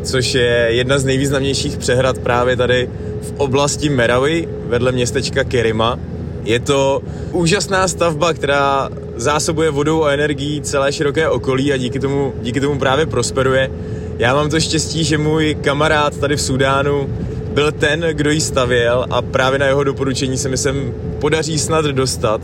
což 0.08 0.34
je 0.34 0.68
jedna 0.70 1.00
z 1.00 1.06
nejvýznamnějších 1.06 1.78
přehrad 1.78 2.18
právě 2.18 2.56
tady 2.56 2.90
v 3.22 3.34
oblasti 3.38 3.90
Merawi, 3.90 4.48
vedle 4.66 4.92
městečka 4.92 5.44
Kerima. 5.44 6.00
Je 6.44 6.60
to 6.60 7.02
úžasná 7.32 7.88
stavba, 7.88 8.34
která 8.34 8.90
zásobuje 9.16 9.70
vodou 9.70 10.04
a 10.04 10.12
energií 10.12 10.62
celé 10.62 10.92
široké 10.92 11.30
okolí 11.30 11.74
a 11.74 11.78
díky 11.78 12.00
tomu, 12.00 12.34
díky 12.42 12.60
tomu 12.60 12.80
právě 12.80 13.06
prosperuje. 13.06 13.72
Já 14.18 14.34
mám 14.34 14.50
to 14.50 14.60
štěstí, 14.60 15.04
že 15.04 15.18
můj 15.18 15.58
kamarád 15.62 16.18
tady 16.18 16.36
v 16.36 16.42
Sudánu 16.42 17.10
byl 17.54 17.72
ten, 17.72 18.06
kdo 18.14 18.32
ji 18.32 18.42
stavěl 18.42 19.06
a 19.10 19.22
právě 19.22 19.60
na 19.60 19.66
jeho 19.66 19.84
doporučení 19.84 20.38
se 20.38 20.50
mi 20.50 20.58
sem 20.58 20.94
podaří 21.20 21.60
snad 21.60 21.86
dostat. 21.86 22.42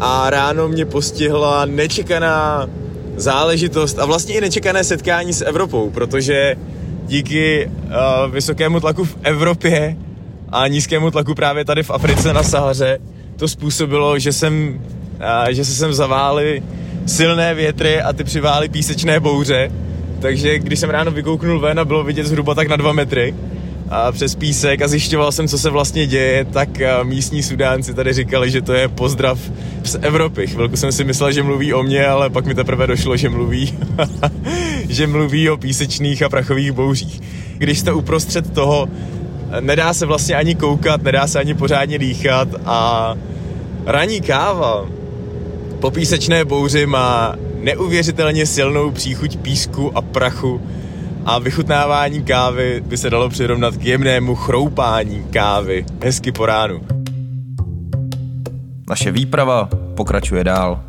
A 0.00 0.30
ráno 0.30 0.68
mě 0.68 0.84
postihla 0.84 1.64
nečekaná 1.64 2.68
záležitost 3.16 3.98
a 3.98 4.04
vlastně 4.04 4.34
i 4.34 4.40
nečekané 4.40 4.84
setkání 4.84 5.32
s 5.32 5.44
Evropou, 5.44 5.90
protože 5.90 6.56
díky 7.06 7.66
uh, 7.66 8.32
vysokému 8.32 8.80
tlaku 8.80 9.04
v 9.04 9.16
Evropě 9.22 9.96
a 10.48 10.68
nízkému 10.68 11.10
tlaku 11.10 11.34
právě 11.34 11.64
tady 11.64 11.82
v 11.82 11.90
Africe 11.90 12.32
na 12.32 12.42
Sahaře 12.42 12.98
to 13.36 13.48
způsobilo, 13.48 14.18
že 14.18 14.32
jsem, 14.32 14.80
uh, 15.44 15.50
že 15.50 15.64
se 15.64 15.72
sem 15.72 15.94
zavály 15.94 16.62
silné 17.06 17.54
větry 17.54 18.00
a 18.02 18.12
ty 18.12 18.24
přivály 18.24 18.68
písečné 18.68 19.20
bouře. 19.20 19.70
Takže 20.20 20.58
když 20.58 20.78
jsem 20.78 20.90
ráno 20.90 21.10
vykouknul 21.10 21.60
ven 21.60 21.80
a 21.80 21.84
bylo 21.84 22.04
vidět 22.04 22.26
zhruba 22.26 22.54
tak 22.54 22.68
na 22.68 22.76
dva 22.76 22.92
metry, 22.92 23.34
přes 24.12 24.34
písek 24.34 24.82
a 24.82 24.88
zjišťoval 24.88 25.32
jsem, 25.32 25.48
co 25.48 25.58
se 25.58 25.70
vlastně 25.70 26.06
děje, 26.06 26.44
tak 26.44 26.68
místní 27.02 27.42
sudánci 27.42 27.94
tady 27.94 28.12
říkali, 28.12 28.50
že 28.50 28.62
to 28.62 28.72
je 28.72 28.88
pozdrav 28.88 29.38
z 29.84 29.98
Evropy. 30.02 30.46
Chvilku 30.46 30.76
jsem 30.76 30.92
si 30.92 31.04
myslel, 31.04 31.32
že 31.32 31.42
mluví 31.42 31.74
o 31.74 31.82
mně, 31.82 32.06
ale 32.06 32.30
pak 32.30 32.46
mi 32.46 32.54
teprve 32.54 32.86
došlo, 32.86 33.16
že 33.16 33.28
mluví, 33.28 33.78
že 34.88 35.06
mluví 35.06 35.50
o 35.50 35.56
písečných 35.56 36.22
a 36.22 36.28
prachových 36.28 36.72
bouřích. 36.72 37.20
Když 37.58 37.78
jste 37.78 37.92
uprostřed 37.92 38.52
toho, 38.52 38.88
nedá 39.60 39.94
se 39.94 40.06
vlastně 40.06 40.34
ani 40.34 40.54
koukat, 40.54 41.02
nedá 41.02 41.26
se 41.26 41.40
ani 41.40 41.54
pořádně 41.54 41.98
dýchat 41.98 42.48
a 42.64 43.14
ranní 43.86 44.20
káva 44.20 44.86
po 45.80 45.90
písečné 45.90 46.44
bouři 46.44 46.86
má 46.86 47.36
neuvěřitelně 47.60 48.46
silnou 48.46 48.90
příchuť 48.90 49.36
písku 49.36 49.96
a 49.98 50.02
prachu 50.02 50.60
a 51.26 51.38
vychutnávání 51.38 52.24
kávy 52.24 52.82
by 52.86 52.96
se 52.96 53.10
dalo 53.10 53.28
přirovnat 53.28 53.76
k 53.76 53.84
jemnému 53.84 54.34
chroupání 54.34 55.24
kávy 55.30 55.86
hezky 56.02 56.32
po 56.32 56.46
ránu. 56.46 56.86
Naše 58.88 59.10
výprava 59.12 59.68
pokračuje 59.94 60.44
dál. 60.44 60.84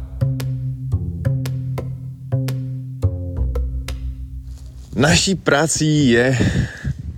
Naší 4.96 5.36
prací 5.36 6.10
je 6.10 6.38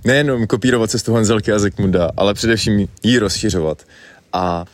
nejenom 0.04 0.46
kopírovat 0.46 0.90
cestu 0.90 1.14
Hanzelky 1.14 1.52
a 1.52 1.58
Zekmunda, 1.58 2.10
ale 2.16 2.34
především 2.34 2.88
ji 3.02 3.18
rozšiřovat. 3.18 3.82
A 4.32 4.64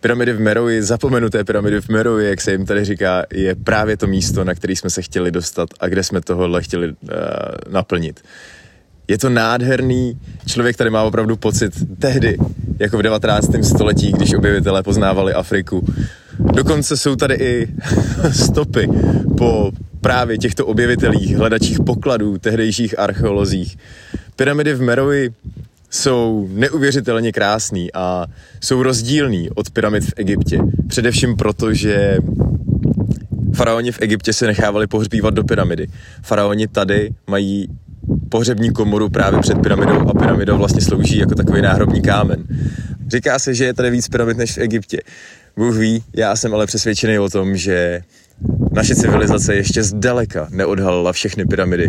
pyramidy 0.00 0.32
v 0.32 0.40
Meroji, 0.40 0.82
zapomenuté 0.82 1.44
pyramidy 1.44 1.80
v 1.80 1.88
Meroji, 1.88 2.28
jak 2.28 2.40
se 2.40 2.52
jim 2.52 2.66
tady 2.66 2.84
říká, 2.84 3.24
je 3.32 3.54
právě 3.54 3.96
to 3.96 4.06
místo, 4.06 4.44
na 4.44 4.54
který 4.54 4.76
jsme 4.76 4.90
se 4.90 5.02
chtěli 5.02 5.30
dostat 5.30 5.68
a 5.80 5.88
kde 5.88 6.02
jsme 6.02 6.20
tohle 6.20 6.62
chtěli 6.62 6.88
uh, 6.88 7.08
naplnit. 7.68 8.20
Je 9.08 9.18
to 9.18 9.30
nádherný, 9.30 10.18
člověk 10.46 10.76
tady 10.76 10.90
má 10.90 11.02
opravdu 11.02 11.36
pocit 11.36 11.72
tehdy, 11.98 12.38
jako 12.78 12.98
v 12.98 13.02
19. 13.02 13.50
století, 13.62 14.12
když 14.12 14.34
objevitelé 14.34 14.82
poznávali 14.82 15.32
Afriku. 15.32 15.86
Dokonce 16.38 16.96
jsou 16.96 17.16
tady 17.16 17.34
i 17.34 17.68
stopy 18.32 18.88
po 19.38 19.72
právě 20.00 20.38
těchto 20.38 20.66
objevitelích, 20.66 21.36
hledačích 21.36 21.80
pokladů, 21.80 22.38
tehdejších 22.38 22.98
archeolozích. 22.98 23.78
Pyramidy 24.36 24.74
v 24.74 24.82
Meroji 24.82 25.30
jsou 25.90 26.48
neuvěřitelně 26.52 27.32
krásný 27.32 27.92
a 27.94 28.26
jsou 28.60 28.82
rozdílný 28.82 29.50
od 29.50 29.70
pyramid 29.70 30.04
v 30.04 30.12
Egyptě. 30.16 30.58
Především 30.86 31.36
proto, 31.36 31.74
že 31.74 32.18
faraoni 33.54 33.92
v 33.92 34.02
Egyptě 34.02 34.32
se 34.32 34.46
nechávali 34.46 34.86
pohřbívat 34.86 35.34
do 35.34 35.44
pyramidy. 35.44 35.86
Faraoni 36.22 36.68
tady 36.68 37.10
mají 37.26 37.68
pohřební 38.28 38.70
komoru 38.70 39.08
právě 39.08 39.40
před 39.40 39.58
pyramidou 39.58 40.08
a 40.08 40.14
pyramidou 40.14 40.58
vlastně 40.58 40.80
slouží 40.80 41.18
jako 41.18 41.34
takový 41.34 41.62
náhrobní 41.62 42.02
kámen. 42.02 42.44
Říká 43.08 43.38
se, 43.38 43.54
že 43.54 43.64
je 43.64 43.74
tady 43.74 43.90
víc 43.90 44.08
pyramid 44.08 44.36
než 44.36 44.56
v 44.56 44.58
Egyptě. 44.58 45.00
Bůh 45.56 45.76
ví, 45.76 46.04
já 46.16 46.36
jsem 46.36 46.54
ale 46.54 46.66
přesvědčený 46.66 47.18
o 47.18 47.28
tom, 47.28 47.56
že 47.56 48.00
naše 48.72 48.94
civilizace 48.94 49.54
ještě 49.54 49.82
zdaleka 49.82 50.48
neodhalila 50.50 51.12
všechny 51.12 51.44
pyramidy, 51.44 51.88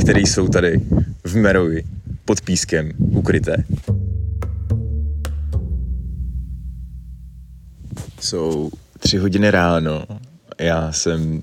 které 0.00 0.20
jsou 0.20 0.48
tady 0.48 0.80
v 1.24 1.36
Merovi 1.36 1.82
pod 2.26 2.40
pískem 2.40 2.92
ukryté. 2.98 3.64
Jsou 8.20 8.70
tři 8.98 9.18
hodiny 9.18 9.50
ráno. 9.50 10.04
Já 10.58 10.92
jsem 10.92 11.42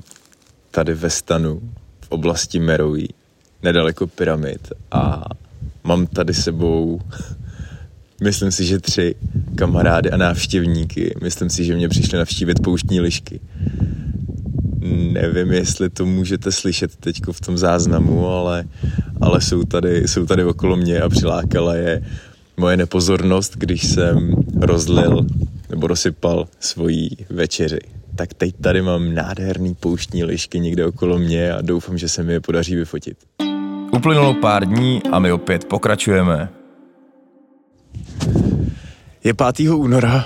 tady 0.71 0.93
ve 0.93 1.09
stanu 1.09 1.61
v 2.01 2.11
oblasti 2.11 2.59
Meroví, 2.59 3.09
nedaleko 3.63 4.07
pyramid 4.07 4.71
a 4.91 5.25
mám 5.83 6.07
tady 6.07 6.33
sebou 6.33 7.01
myslím 8.21 8.51
si, 8.51 8.65
že 8.65 8.79
tři 8.79 9.15
kamarády 9.55 10.11
a 10.11 10.17
návštěvníky. 10.17 11.15
Myslím 11.21 11.49
si, 11.49 11.65
že 11.65 11.75
mě 11.75 11.89
přišli 11.89 12.17
navštívit 12.17 12.59
pouštní 12.59 12.99
lišky. 12.99 13.39
Nevím, 15.11 15.51
jestli 15.51 15.89
to 15.89 16.05
můžete 16.05 16.51
slyšet 16.51 16.95
teď 16.95 17.21
v 17.31 17.41
tom 17.41 17.57
záznamu, 17.57 18.27
ale, 18.27 18.63
ale 19.21 19.41
jsou, 19.41 19.63
tady, 19.63 20.07
jsou 20.07 20.25
tady 20.25 20.43
okolo 20.43 20.75
mě 20.75 21.01
a 21.01 21.09
přilákala 21.09 21.75
je 21.75 22.03
moje 22.57 22.77
nepozornost, 22.77 23.57
když 23.57 23.87
jsem 23.87 24.35
rozlil 24.61 25.25
nebo 25.69 25.87
rozsypal 25.87 26.47
svoji 26.59 27.09
večeři. 27.29 27.79
Tak 28.15 28.33
teď 28.33 28.55
tady 28.61 28.81
mám 28.81 29.13
nádherný 29.13 29.75
pouštní 29.75 30.23
lišky 30.23 30.59
někde 30.59 30.85
okolo 30.85 31.19
mě 31.19 31.53
a 31.53 31.61
doufám, 31.61 31.97
že 31.97 32.09
se 32.09 32.23
mi 32.23 32.33
je 32.33 32.39
podaří 32.39 32.75
vyfotit. 32.75 33.17
Uplynulo 33.91 34.33
pár 34.33 34.65
dní 34.65 35.01
a 35.11 35.19
my 35.19 35.31
opět 35.31 35.65
pokračujeme. 35.65 36.49
Je 39.23 39.33
5. 39.33 39.69
února 39.69 40.25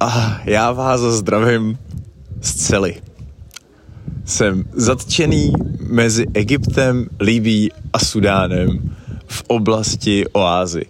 a 0.00 0.40
já 0.44 0.72
vás 0.72 1.00
zdravím 1.00 1.78
z 2.40 2.54
cely. 2.54 3.07
Jsem 4.28 4.64
zatčený 4.72 5.52
mezi 5.80 6.26
Egyptem, 6.34 7.06
Libí 7.20 7.72
a 7.92 7.98
Sudánem 7.98 8.94
v 9.26 9.42
oblasti 9.46 10.24
oázy. 10.32 10.82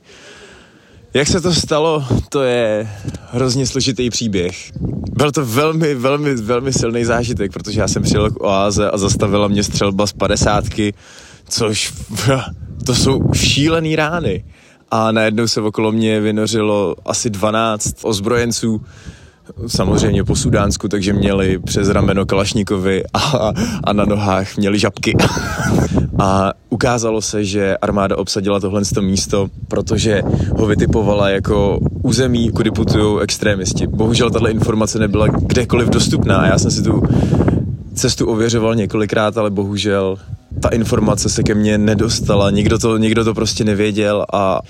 Jak 1.14 1.28
se 1.28 1.40
to 1.40 1.54
stalo, 1.54 2.04
to 2.28 2.42
je 2.42 2.88
hrozně 3.30 3.66
složitý 3.66 4.10
příběh. 4.10 4.72
Byl 5.16 5.32
to 5.32 5.46
velmi, 5.46 5.94
velmi, 5.94 6.34
velmi 6.34 6.72
silný 6.72 7.04
zážitek, 7.04 7.52
protože 7.52 7.80
já 7.80 7.88
jsem 7.88 8.02
přijel 8.02 8.30
k 8.30 8.42
oáze 8.42 8.90
a 8.90 8.98
zastavila 8.98 9.48
mě 9.48 9.64
střelba 9.64 10.06
z 10.06 10.12
padesátky, 10.12 10.94
což 11.48 11.92
to 12.86 12.94
jsou 12.94 13.22
šílený 13.34 13.96
rány. 13.96 14.44
A 14.90 15.12
najednou 15.12 15.46
se 15.46 15.60
okolo 15.60 15.92
mě 15.92 16.20
vynořilo 16.20 16.94
asi 17.04 17.30
12 17.30 17.96
ozbrojenců, 18.02 18.84
samozřejmě 19.66 20.24
po 20.24 20.36
Sudánsku, 20.36 20.88
takže 20.88 21.12
měli 21.12 21.58
přes 21.58 21.88
rameno 21.88 22.26
Kalašníkovi 22.26 23.04
a, 23.14 23.52
a 23.84 23.92
na 23.92 24.04
nohách 24.04 24.56
měli 24.56 24.78
žabky. 24.78 25.16
a 26.18 26.52
ukázalo 26.68 27.22
se, 27.22 27.44
že 27.44 27.76
armáda 27.76 28.18
obsadila 28.18 28.60
tohle 28.60 28.82
místo, 29.00 29.48
protože 29.68 30.22
ho 30.58 30.66
vytipovala 30.66 31.28
jako 31.28 31.80
území, 32.02 32.50
kudy 32.50 32.70
putují 32.70 33.20
extrémisti. 33.22 33.86
Bohužel 33.86 34.30
tato 34.30 34.48
informace 34.48 34.98
nebyla 34.98 35.26
kdekoliv 35.26 35.88
dostupná 35.88 36.46
já 36.46 36.58
jsem 36.58 36.70
si 36.70 36.82
tu 36.82 37.02
cestu 37.94 38.26
ověřoval 38.26 38.74
několikrát, 38.74 39.38
ale 39.38 39.50
bohužel 39.50 40.18
ta 40.60 40.68
informace 40.68 41.28
se 41.28 41.42
ke 41.42 41.54
mně 41.54 41.78
nedostala, 41.78 42.50
nikdo 42.50 42.78
to, 42.78 42.98
nikdo 42.98 43.24
to 43.24 43.34
prostě 43.34 43.64
nevěděl 43.64 44.26
a 44.32 44.60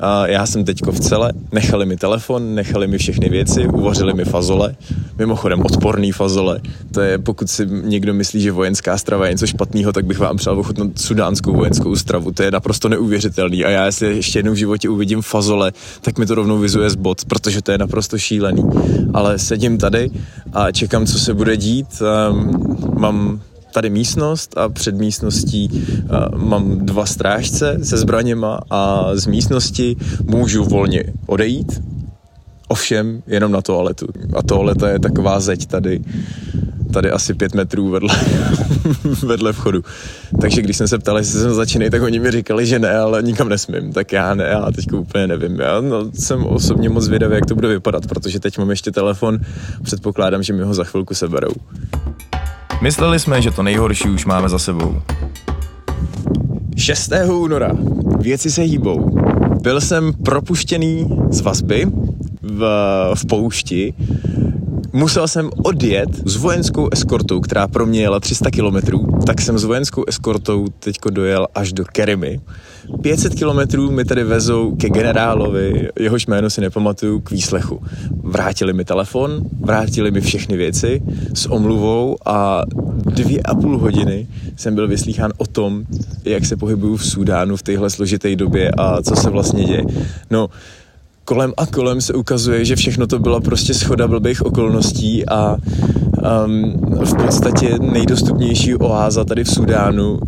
a 0.00 0.26
já 0.26 0.46
jsem 0.46 0.64
teďko 0.64 0.92
v 0.92 1.00
celé, 1.00 1.32
nechali 1.52 1.86
mi 1.86 1.96
telefon, 1.96 2.54
nechali 2.54 2.86
mi 2.86 2.98
všechny 2.98 3.28
věci, 3.28 3.68
uvařili 3.68 4.14
mi 4.14 4.24
fazole, 4.24 4.76
mimochodem 5.18 5.62
odporný 5.64 6.12
fazole. 6.12 6.60
To 6.94 7.00
je, 7.00 7.18
pokud 7.18 7.50
si 7.50 7.66
někdo 7.66 8.14
myslí, 8.14 8.40
že 8.40 8.52
vojenská 8.52 8.98
strava 8.98 9.26
je 9.26 9.32
něco 9.32 9.46
špatného, 9.46 9.92
tak 9.92 10.06
bych 10.06 10.18
vám 10.18 10.36
přál 10.36 10.58
ochutnat 10.58 10.98
sudánskou 10.98 11.52
vojenskou 11.52 11.96
stravu. 11.96 12.32
To 12.32 12.42
je 12.42 12.50
naprosto 12.50 12.88
neuvěřitelný. 12.88 13.64
A 13.64 13.70
já 13.70 13.86
jestli 13.86 14.16
ještě 14.16 14.38
jednou 14.38 14.52
v 14.52 14.56
životě 14.56 14.88
uvidím 14.88 15.22
fazole, 15.22 15.72
tak 16.00 16.18
mi 16.18 16.26
to 16.26 16.34
rovnou 16.34 16.58
vizuje 16.58 16.90
z 16.90 16.94
bod, 16.94 17.24
protože 17.24 17.62
to 17.62 17.72
je 17.72 17.78
naprosto 17.78 18.18
šílený. 18.18 18.62
Ale 19.14 19.38
sedím 19.38 19.78
tady 19.78 20.10
a 20.52 20.72
čekám, 20.72 21.06
co 21.06 21.18
se 21.18 21.34
bude 21.34 21.56
dít. 21.56 22.02
Um, 22.30 22.76
mám 22.98 23.40
tady 23.76 23.90
místnost 23.90 24.58
a 24.58 24.68
před 24.68 24.94
místností 24.94 25.68
uh, 25.70 26.38
mám 26.38 26.86
dva 26.86 27.06
strážce 27.06 27.78
se 27.82 27.96
zbraněma 27.96 28.60
a 28.70 29.10
z 29.14 29.26
místnosti 29.26 29.96
můžu 30.24 30.64
volně 30.64 31.04
odejít 31.26 31.82
Ovšem, 32.68 33.22
jenom 33.26 33.52
na 33.52 33.62
toaletu. 33.62 34.06
A 34.36 34.42
toaleta 34.42 34.88
je 34.88 34.98
taková 34.98 35.40
zeď 35.40 35.66
tady, 35.66 36.00
tady 36.92 37.10
asi 37.10 37.34
pět 37.34 37.54
metrů 37.54 37.90
vedle, 37.90 38.14
vedle 39.22 39.52
vchodu. 39.52 39.84
Takže 40.40 40.62
když 40.62 40.76
jsem 40.76 40.88
se 40.88 40.98
ptal, 40.98 41.18
jestli 41.18 41.40
jsem 41.40 41.54
začínej, 41.54 41.90
tak 41.90 42.02
oni 42.02 42.18
mi 42.18 42.30
říkali, 42.30 42.66
že 42.66 42.78
ne, 42.78 42.98
ale 42.98 43.22
nikam 43.22 43.48
nesmím. 43.48 43.92
Tak 43.92 44.12
já 44.12 44.34
ne, 44.34 44.44
já 44.44 44.70
teď 44.72 44.92
úplně 44.92 45.26
nevím. 45.26 45.60
Já 45.60 45.80
no, 45.80 46.10
jsem 46.14 46.46
osobně 46.46 46.88
moc 46.88 47.04
zvědavý, 47.04 47.34
jak 47.34 47.46
to 47.46 47.54
bude 47.54 47.68
vypadat, 47.68 48.06
protože 48.06 48.40
teď 48.40 48.58
mám 48.58 48.70
ještě 48.70 48.90
telefon, 48.90 49.38
předpokládám, 49.82 50.42
že 50.42 50.52
mi 50.52 50.62
ho 50.62 50.74
za 50.74 50.84
chvilku 50.84 51.14
seberou. 51.14 51.52
Mysleli 52.82 53.20
jsme, 53.20 53.42
že 53.42 53.50
to 53.50 53.62
nejhorší 53.62 54.08
už 54.08 54.24
máme 54.24 54.48
za 54.48 54.58
sebou. 54.58 55.02
6. 56.76 57.12
února. 57.32 57.70
Věci 58.20 58.50
se 58.50 58.62
hýbou. 58.62 59.18
Byl 59.62 59.80
jsem 59.80 60.12
propuštěný 60.12 61.08
z 61.30 61.40
vazby 61.40 61.86
v, 62.42 62.60
v 63.14 63.26
poušti. 63.26 63.94
Musel 64.92 65.28
jsem 65.28 65.50
odjet 65.64 66.08
s 66.24 66.36
vojenskou 66.36 66.88
eskortou, 66.92 67.40
která 67.40 67.68
pro 67.68 67.86
mě 67.86 68.00
jela 68.00 68.20
300 68.20 68.50
kilometrů, 68.50 69.18
tak 69.26 69.40
jsem 69.40 69.58
s 69.58 69.64
vojenskou 69.64 70.04
eskortou 70.08 70.66
teďko 70.78 71.10
dojel 71.10 71.46
až 71.54 71.72
do 71.72 71.84
Kerimy. 71.84 72.40
500 73.02 73.34
kilometrů 73.34 73.90
mi 73.90 74.04
tady 74.04 74.24
vezou 74.24 74.76
ke 74.76 74.88
generálovi, 74.88 75.88
jehož 75.98 76.26
jméno 76.26 76.50
si 76.50 76.60
nepamatuju, 76.60 77.20
k 77.20 77.30
výslechu. 77.30 77.82
Vrátili 78.28 78.72
mi 78.72 78.84
telefon, 78.84 79.40
vrátili 79.60 80.10
mi 80.10 80.20
všechny 80.20 80.56
věci 80.56 81.02
s 81.34 81.46
omluvou 81.46 82.16
a 82.24 82.62
dvě 83.04 83.42
a 83.42 83.54
půl 83.54 83.78
hodiny 83.78 84.26
jsem 84.56 84.74
byl 84.74 84.88
vyslýchán 84.88 85.32
o 85.36 85.46
tom, 85.46 85.84
jak 86.24 86.44
se 86.44 86.56
pohybuju 86.56 86.96
v 86.96 87.06
Sudánu 87.06 87.56
v 87.56 87.62
téhle 87.62 87.90
složité 87.90 88.36
době 88.36 88.70
a 88.70 89.02
co 89.02 89.16
se 89.16 89.30
vlastně 89.30 89.64
děje. 89.64 89.84
No, 90.30 90.50
kolem 91.24 91.52
a 91.56 91.66
kolem 91.66 92.00
se 92.00 92.14
ukazuje, 92.14 92.64
že 92.64 92.76
všechno 92.76 93.06
to 93.06 93.18
byla 93.18 93.40
prostě 93.40 93.74
schoda 93.74 94.08
blbých 94.08 94.42
okolností 94.42 95.28
a 95.28 95.56
um, 96.46 96.72
v 97.04 97.14
podstatě 97.24 97.78
nejdostupnější 97.78 98.74
oáza 98.74 99.24
tady 99.24 99.44
v 99.44 99.50
Sudánu 99.50 100.18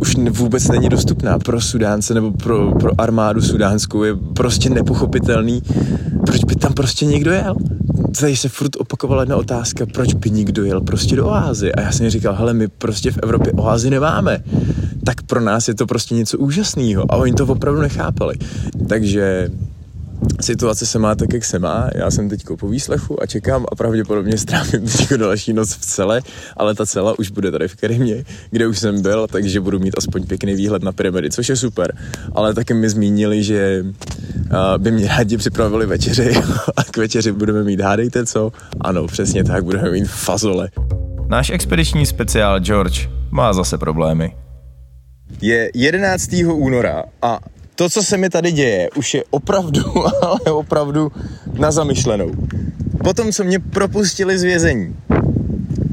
už 0.00 0.16
vůbec 0.30 0.68
není 0.68 0.88
dostupná 0.88 1.38
pro 1.38 1.60
Sudánce 1.60 2.14
nebo 2.14 2.30
pro, 2.30 2.72
pro 2.72 2.90
armádu 2.98 3.42
sudánskou. 3.42 4.02
Je 4.02 4.14
prostě 4.14 4.70
nepochopitelný, 4.70 5.62
proč 6.26 6.44
by 6.44 6.54
tam 6.54 6.72
prostě 6.72 7.06
někdo 7.06 7.30
jel. 7.30 7.54
Tady 8.20 8.36
se 8.36 8.48
furt 8.48 8.76
opakovala 8.78 9.22
jedna 9.22 9.36
otázka, 9.36 9.86
proč 9.86 10.14
by 10.14 10.30
někdo 10.30 10.64
jel 10.64 10.80
prostě 10.80 11.16
do 11.16 11.26
oázy. 11.26 11.72
A 11.72 11.80
já 11.80 11.92
jsem 11.92 12.10
říkal, 12.10 12.34
hele, 12.34 12.54
my 12.54 12.68
prostě 12.68 13.10
v 13.10 13.18
Evropě 13.22 13.52
oázy 13.52 13.90
nemáme. 13.90 14.38
Tak 15.04 15.22
pro 15.22 15.40
nás 15.40 15.68
je 15.68 15.74
to 15.74 15.86
prostě 15.86 16.14
něco 16.14 16.38
úžasného. 16.38 17.12
A 17.12 17.16
oni 17.16 17.32
to 17.32 17.46
opravdu 17.46 17.80
nechápali. 17.80 18.34
Takže 18.88 19.50
situace 20.40 20.86
se 20.86 20.98
má 20.98 21.14
tak, 21.14 21.32
jak 21.32 21.44
se 21.44 21.58
má. 21.58 21.88
Já 21.94 22.10
jsem 22.10 22.28
teď 22.28 22.44
po 22.58 22.68
výslechu 22.68 23.22
a 23.22 23.26
čekám 23.26 23.66
a 23.72 23.74
pravděpodobně 23.74 24.38
strávím 24.38 24.80
teď 24.98 25.12
další 25.12 25.52
noc 25.52 25.74
v 25.74 25.80
cele, 25.80 26.22
ale 26.56 26.74
ta 26.74 26.86
cela 26.86 27.18
už 27.18 27.30
bude 27.30 27.50
tady 27.50 27.68
v 27.68 27.76
Kerimě, 27.76 28.24
kde 28.50 28.66
už 28.66 28.78
jsem 28.78 29.02
byl, 29.02 29.26
takže 29.26 29.60
budu 29.60 29.78
mít 29.78 29.94
aspoň 29.98 30.26
pěkný 30.26 30.54
výhled 30.54 30.82
na 30.82 30.92
pyramidy, 30.92 31.30
což 31.30 31.48
je 31.48 31.56
super. 31.56 31.96
Ale 32.32 32.54
taky 32.54 32.74
mi 32.74 32.88
zmínili, 32.88 33.42
že 33.42 33.84
by 34.78 34.90
mě 34.90 35.08
rádi 35.08 35.36
připravili 35.36 35.86
večeři 35.86 36.34
a 36.76 36.84
k 36.84 36.96
večeři 36.96 37.32
budeme 37.32 37.64
mít, 37.64 37.80
hádejte 37.80 38.26
co? 38.26 38.52
Ano, 38.80 39.06
přesně 39.06 39.44
tak, 39.44 39.64
budeme 39.64 39.90
mít 39.90 40.08
fazole. 40.08 40.68
Náš 41.28 41.50
expediční 41.50 42.06
speciál 42.06 42.60
George 42.60 43.08
má 43.30 43.52
zase 43.52 43.78
problémy. 43.78 44.36
Je 45.42 45.70
11. 45.74 46.32
února 46.44 47.04
a 47.22 47.40
to, 47.74 47.88
co 47.88 48.02
se 48.02 48.16
mi 48.16 48.30
tady 48.30 48.52
děje, 48.52 48.90
už 48.96 49.14
je 49.14 49.24
opravdu, 49.30 49.82
ale 50.22 50.52
opravdu 50.52 51.12
na 51.58 51.70
zamyšlenou. 51.70 52.30
Potom, 53.04 53.32
co 53.32 53.44
mě 53.44 53.58
propustili 53.58 54.38
z 54.38 54.42
vězení, 54.42 54.96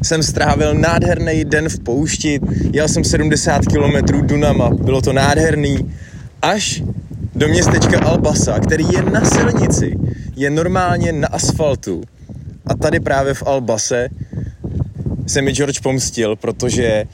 jsem 0.04 0.24
strávil 0.24 0.74
nádherný 0.74 1.46
den 1.46 1.70
v 1.70 1.80
poušti, 1.80 2.40
jel 2.74 2.88
jsem 2.88 3.04
70 3.04 3.62
km 3.66 4.28
Dunama, 4.28 4.70
bylo 4.70 5.02
to 5.02 5.14
nádherný, 5.14 5.94
až 6.42 6.84
do 7.36 7.48
městečka 7.48 8.00
Albasa, 8.00 8.60
který 8.60 8.86
je 8.94 9.04
na 9.04 9.26
silnici, 9.26 9.98
je 10.36 10.50
normálně 10.50 11.12
na 11.12 11.28
asfaltu. 11.28 12.04
A 12.66 12.76
tady 12.76 13.00
právě 13.00 13.34
v 13.34 13.44
Albase 13.46 14.10
se 15.28 15.42
mi 15.42 15.52
George 15.52 15.80
pomstil, 15.80 16.36
protože 16.36 17.06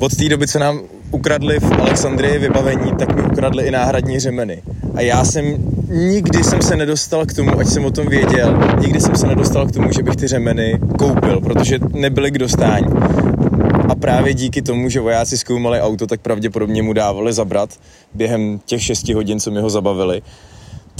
od 0.00 0.16
té 0.16 0.28
doby, 0.28 0.46
co 0.46 0.58
nám 0.58 0.80
ukradli 1.10 1.60
v 1.60 1.72
Alexandrii 1.72 2.38
vybavení, 2.38 2.92
tak 2.98 3.16
mi 3.16 3.22
ukradli 3.22 3.64
i 3.66 3.70
náhradní 3.70 4.20
řemeny. 4.20 4.62
A 4.94 5.00
já 5.00 5.24
jsem 5.24 5.56
nikdy 5.88 6.44
jsem 6.44 6.62
se 6.62 6.76
nedostal 6.76 7.26
k 7.26 7.34
tomu, 7.34 7.58
ať 7.58 7.66
jsem 7.66 7.84
o 7.84 7.90
tom 7.90 8.06
věděl, 8.06 8.58
nikdy 8.80 9.00
jsem 9.00 9.16
se 9.16 9.26
nedostal 9.26 9.66
k 9.66 9.72
tomu, 9.72 9.92
že 9.92 10.02
bych 10.02 10.16
ty 10.16 10.26
řemeny 10.26 10.78
koupil, 10.98 11.40
protože 11.40 11.78
nebyly 11.92 12.30
k 12.30 12.38
dostání. 12.38 12.86
A 13.88 13.94
právě 13.94 14.34
díky 14.34 14.62
tomu, 14.62 14.88
že 14.88 15.00
vojáci 15.00 15.38
zkoumali 15.38 15.80
auto, 15.80 16.06
tak 16.06 16.20
pravděpodobně 16.20 16.82
mu 16.82 16.92
dávali 16.92 17.32
zabrat 17.32 17.70
během 18.14 18.60
těch 18.64 18.82
6 18.82 19.08
hodin, 19.08 19.40
co 19.40 19.50
mi 19.50 19.60
ho 19.60 19.70
zabavili 19.70 20.22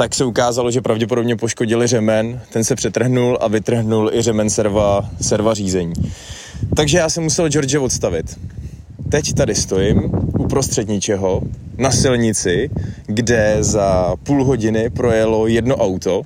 tak 0.00 0.14
se 0.14 0.24
ukázalo, 0.24 0.70
že 0.70 0.80
pravděpodobně 0.80 1.36
poškodili 1.36 1.86
řemen, 1.86 2.40
ten 2.52 2.64
se 2.64 2.74
přetrhnul 2.74 3.38
a 3.40 3.48
vytrhnul 3.48 4.10
i 4.14 4.22
řemen 4.22 4.50
serva, 4.50 5.10
serva 5.20 5.54
řízení. 5.54 5.92
Takže 6.76 6.98
já 6.98 7.08
jsem 7.08 7.22
musel 7.22 7.48
George 7.48 7.76
odstavit. 7.76 8.38
Teď 9.08 9.34
tady 9.34 9.54
stojím 9.54 10.10
uprostřed 10.38 10.88
ničeho 10.88 11.42
na 11.78 11.90
silnici, 11.90 12.70
kde 13.06 13.56
za 13.60 14.16
půl 14.22 14.44
hodiny 14.44 14.90
projelo 14.90 15.46
jedno 15.46 15.76
auto 15.76 16.22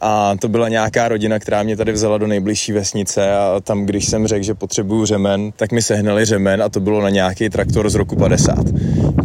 a 0.00 0.34
to 0.40 0.48
byla 0.48 0.68
nějaká 0.68 1.08
rodina, 1.08 1.38
která 1.38 1.62
mě 1.62 1.76
tady 1.76 1.92
vzala 1.92 2.18
do 2.18 2.26
nejbližší 2.26 2.72
vesnice 2.72 3.32
a 3.32 3.60
tam, 3.60 3.86
když 3.86 4.04
jsem 4.04 4.26
řekl, 4.26 4.44
že 4.44 4.54
potřebuju 4.54 5.06
řemen, 5.06 5.52
tak 5.56 5.72
mi 5.72 5.82
sehnali 5.82 6.24
řemen 6.24 6.62
a 6.62 6.68
to 6.68 6.80
bylo 6.80 7.02
na 7.02 7.10
nějaký 7.10 7.48
traktor 7.48 7.90
z 7.90 7.94
roku 7.94 8.16
50. 8.16 8.56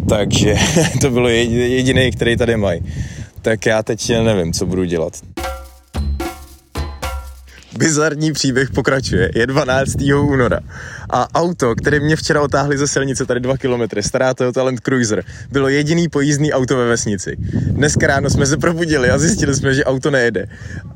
Takže 0.09 0.55
to 1.01 1.09
bylo 1.09 1.29
jediný, 1.29 2.11
který 2.11 2.37
tady 2.37 2.57
mají. 2.57 2.81
Tak 3.41 3.65
já 3.65 3.83
teď 3.83 4.11
nevím, 4.23 4.53
co 4.53 4.65
budu 4.65 4.83
dělat. 4.83 5.34
Bizarní 7.77 8.33
příběh 8.33 8.69
pokračuje. 8.69 9.31
Je 9.35 9.47
12. 9.47 9.95
února 10.01 10.59
a 11.09 11.27
auto, 11.35 11.75
které 11.75 11.99
mě 11.99 12.15
včera 12.15 12.41
otáhli 12.41 12.77
ze 12.77 12.87
silnice 12.87 13.25
tady 13.25 13.39
2 13.39 13.57
kilometry, 13.57 14.03
stará 14.03 14.33
Toyota 14.33 14.63
Land 14.63 14.79
Cruiser, 14.79 15.23
bylo 15.51 15.67
jediný 15.67 16.07
pojízdný 16.07 16.53
auto 16.53 16.77
ve 16.77 16.87
vesnici. 16.87 17.35
Dneska 17.53 18.07
ráno 18.07 18.29
jsme 18.29 18.45
se 18.45 18.57
probudili 18.57 19.09
a 19.09 19.17
zjistili 19.17 19.55
jsme, 19.55 19.73
že 19.73 19.83
auto 19.83 20.11
nejede. 20.11 20.45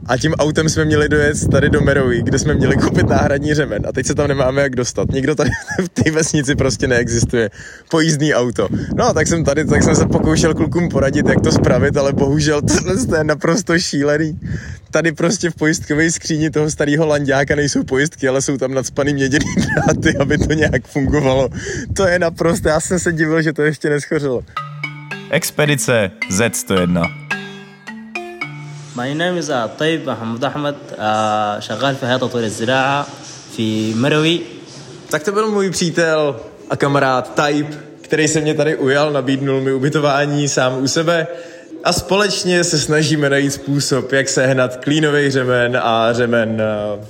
A 0.06 0.18
tím 0.18 0.34
autem 0.34 0.70
jsme 0.70 0.86
měli 0.86 1.10
dojet 1.10 1.48
tady 1.52 1.70
do 1.70 1.82
Merovi, 1.82 2.22
kde 2.22 2.40
jsme 2.40 2.54
měli 2.54 2.78
koupit 2.78 3.10
náhradní 3.10 3.54
řemen 3.54 3.86
a 3.90 3.92
teď 3.92 4.06
se 4.06 4.16
tam 4.16 4.28
nemáme 4.28 4.62
jak 4.62 4.76
dostat. 4.76 5.12
Nikdo 5.12 5.36
tady 5.36 5.50
v 5.86 5.90
té 5.90 6.12
vesnici 6.12 6.56
prostě 6.56 6.88
neexistuje. 6.88 7.50
Pojízdný 7.90 8.34
auto. 8.34 8.68
No, 8.96 9.14
tak 9.14 9.28
jsem 9.28 9.44
tady, 9.44 9.66
tak 9.66 9.84
jsem 9.84 9.96
se 9.96 10.06
pokoušel 10.06 10.54
klukům 10.54 10.90
poradit, 10.90 11.28
jak 11.28 11.42
to 11.42 11.52
spravit, 11.52 11.98
ale 11.98 12.14
bohužel 12.14 12.62
tohle 12.68 13.18
je 13.18 13.24
naprosto 13.24 13.80
šílený. 13.80 14.40
Tady 14.92 15.12
prostě 15.12 15.50
v 15.50 15.56
pojistkové 15.56 16.12
skříni 16.12 16.50
toho 16.50 16.69
starého 16.69 17.07
landáka 17.07 17.57
nejsou 17.57 17.85
pojistky, 17.85 18.29
ale 18.29 18.43
jsou 18.43 18.57
tam 18.57 18.75
nadspaný 18.75 19.15
měděný 19.15 19.47
dráty, 19.57 20.19
aby 20.19 20.39
to 20.39 20.53
nějak 20.53 20.87
fungovalo. 20.87 21.49
To 21.97 22.07
je 22.07 22.19
naprosto, 22.19 22.69
já 22.69 22.81
jsem 22.81 22.99
se 22.99 23.13
divil, 23.13 23.43
že 23.43 23.53
to 23.53 23.63
ještě 23.63 23.91
neschořilo. 23.91 24.43
Expedice 25.31 26.11
Z101 26.31 27.25
My 28.97 29.15
name 29.15 29.39
is 29.39 29.51
طيب 29.79 30.11
محمد 30.11 30.45
أحمد 30.45 30.77
شغال 31.61 31.97
في 31.97 32.07
هيئة 32.07 32.17
تطوير 32.17 32.45
الزراعة 32.45 33.07
في 33.57 33.95
مروي 33.95 34.41
Tak 35.11 35.23
to 35.23 35.33
byl 35.33 35.51
můj 35.51 35.71
přítel 35.71 36.41
a 36.71 36.77
kamarád 36.77 37.35
Type, 37.35 37.77
který 38.01 38.29
se 38.29 38.41
mě 38.41 38.55
tady 38.55 38.77
ujal, 38.77 39.13
nabídnul 39.13 39.61
mi 39.61 39.73
ubytování 39.73 40.49
sám 40.49 40.83
u 40.83 40.89
sebe 40.89 41.27
a 41.84 41.94
společně 41.94 42.64
se 42.64 42.80
snažíme 42.80 43.30
najít 43.30 43.54
způsob, 43.54 44.12
jak 44.12 44.30
sehnat 44.30 44.78
klínový 44.78 45.32
řemen 45.32 45.80
a 45.84 46.14
řemen 46.14 46.62
uh, 46.98 47.06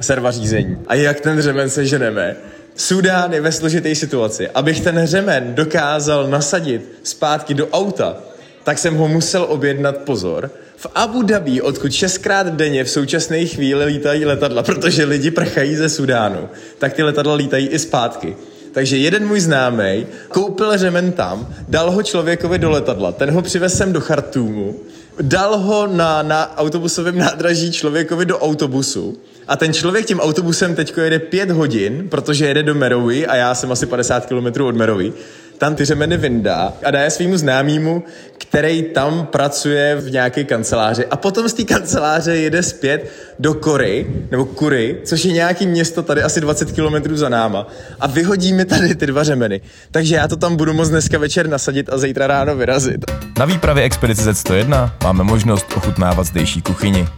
serva 0.00 0.30
řízení. 0.30 0.78
A 0.86 0.94
jak 0.94 1.20
ten 1.20 1.42
řemen 1.42 1.70
seženeme. 1.70 2.36
Sudán 2.76 3.32
je 3.32 3.40
ve 3.40 3.52
složité 3.52 3.94
situaci. 3.94 4.48
Abych 4.48 4.80
ten 4.80 5.06
řemen 5.06 5.54
dokázal 5.54 6.26
nasadit 6.26 6.92
zpátky 7.02 7.54
do 7.54 7.68
auta, 7.68 8.16
tak 8.64 8.78
jsem 8.78 8.96
ho 8.96 9.08
musel 9.08 9.46
objednat 9.48 9.98
pozor. 9.98 10.50
V 10.76 10.86
Abu 10.94 11.22
Dhabi, 11.22 11.60
odkud 11.60 11.92
šestkrát 11.92 12.46
denně 12.46 12.84
v 12.84 12.90
současné 12.90 13.46
chvíli 13.46 13.84
lítají 13.84 14.24
letadla, 14.24 14.62
protože 14.62 15.04
lidi 15.04 15.30
prchají 15.30 15.76
ze 15.76 15.88
Sudánu, 15.88 16.48
tak 16.78 16.92
ty 16.92 17.02
letadla 17.02 17.34
lítají 17.34 17.68
i 17.68 17.78
zpátky. 17.78 18.36
Takže 18.72 18.96
jeden 18.96 19.26
můj 19.26 19.40
známý 19.40 20.06
koupil 20.28 20.78
řemen 20.78 21.12
tam, 21.12 21.54
dal 21.68 21.90
ho 21.90 22.02
člověkovi 22.02 22.58
do 22.58 22.70
letadla, 22.70 23.12
ten 23.12 23.30
ho 23.30 23.42
přivez 23.42 23.76
sem 23.76 23.92
do 23.92 24.00
Chartumu, 24.00 24.74
dal 25.22 25.58
ho 25.58 25.86
na, 25.86 26.22
na 26.22 26.56
autobusovém 26.56 27.18
nádraží 27.18 27.72
člověkovi 27.72 28.24
do 28.24 28.38
autobusu 28.38 29.18
a 29.48 29.56
ten 29.56 29.72
člověk 29.72 30.06
tím 30.06 30.20
autobusem 30.20 30.74
teď 30.74 30.96
jede 30.96 31.18
pět 31.18 31.50
hodin, 31.50 32.08
protože 32.08 32.46
jede 32.46 32.62
do 32.62 32.74
Merovi 32.74 33.26
a 33.26 33.36
já 33.36 33.54
jsem 33.54 33.72
asi 33.72 33.86
50 33.86 34.26
km 34.26 34.62
od 34.62 34.76
Merovi, 34.76 35.12
tam 35.60 35.74
ty 35.74 35.84
řemeny 35.84 36.16
vyndá 36.16 36.72
a 36.84 36.90
dá 36.90 37.00
je 37.00 37.10
svýmu 37.10 37.36
známýmu, 37.36 38.02
který 38.38 38.82
tam 38.82 39.26
pracuje 39.26 39.96
v 39.96 40.10
nějaké 40.10 40.44
kanceláři 40.44 41.06
a 41.06 41.16
potom 41.16 41.48
z 41.48 41.52
té 41.52 41.64
kanceláře 41.64 42.36
jede 42.36 42.62
zpět 42.62 43.10
do 43.38 43.54
Kory, 43.54 44.06
nebo 44.30 44.44
Kury, 44.44 45.00
což 45.04 45.24
je 45.24 45.32
nějaký 45.32 45.66
město 45.66 46.02
tady 46.02 46.22
asi 46.22 46.40
20 46.40 46.72
kilometrů 46.72 47.16
za 47.16 47.28
náma 47.28 47.66
a 48.00 48.06
vyhodí 48.06 48.52
mi 48.52 48.64
tady 48.64 48.94
ty 48.94 49.06
dva 49.06 49.24
řemeny. 49.24 49.60
Takže 49.90 50.14
já 50.14 50.28
to 50.28 50.36
tam 50.36 50.56
budu 50.56 50.72
moct 50.72 50.88
dneska 50.88 51.18
večer 51.18 51.48
nasadit 51.48 51.90
a 51.92 51.98
zítra 51.98 52.26
ráno 52.26 52.56
vyrazit. 52.56 53.04
Na 53.38 53.44
výpravě 53.44 53.84
Expedice 53.84 54.30
Z101 54.32 54.90
máme 55.02 55.24
možnost 55.24 55.66
ochutnávat 55.76 56.26
zdejší 56.26 56.62
kuchyni. 56.62 57.08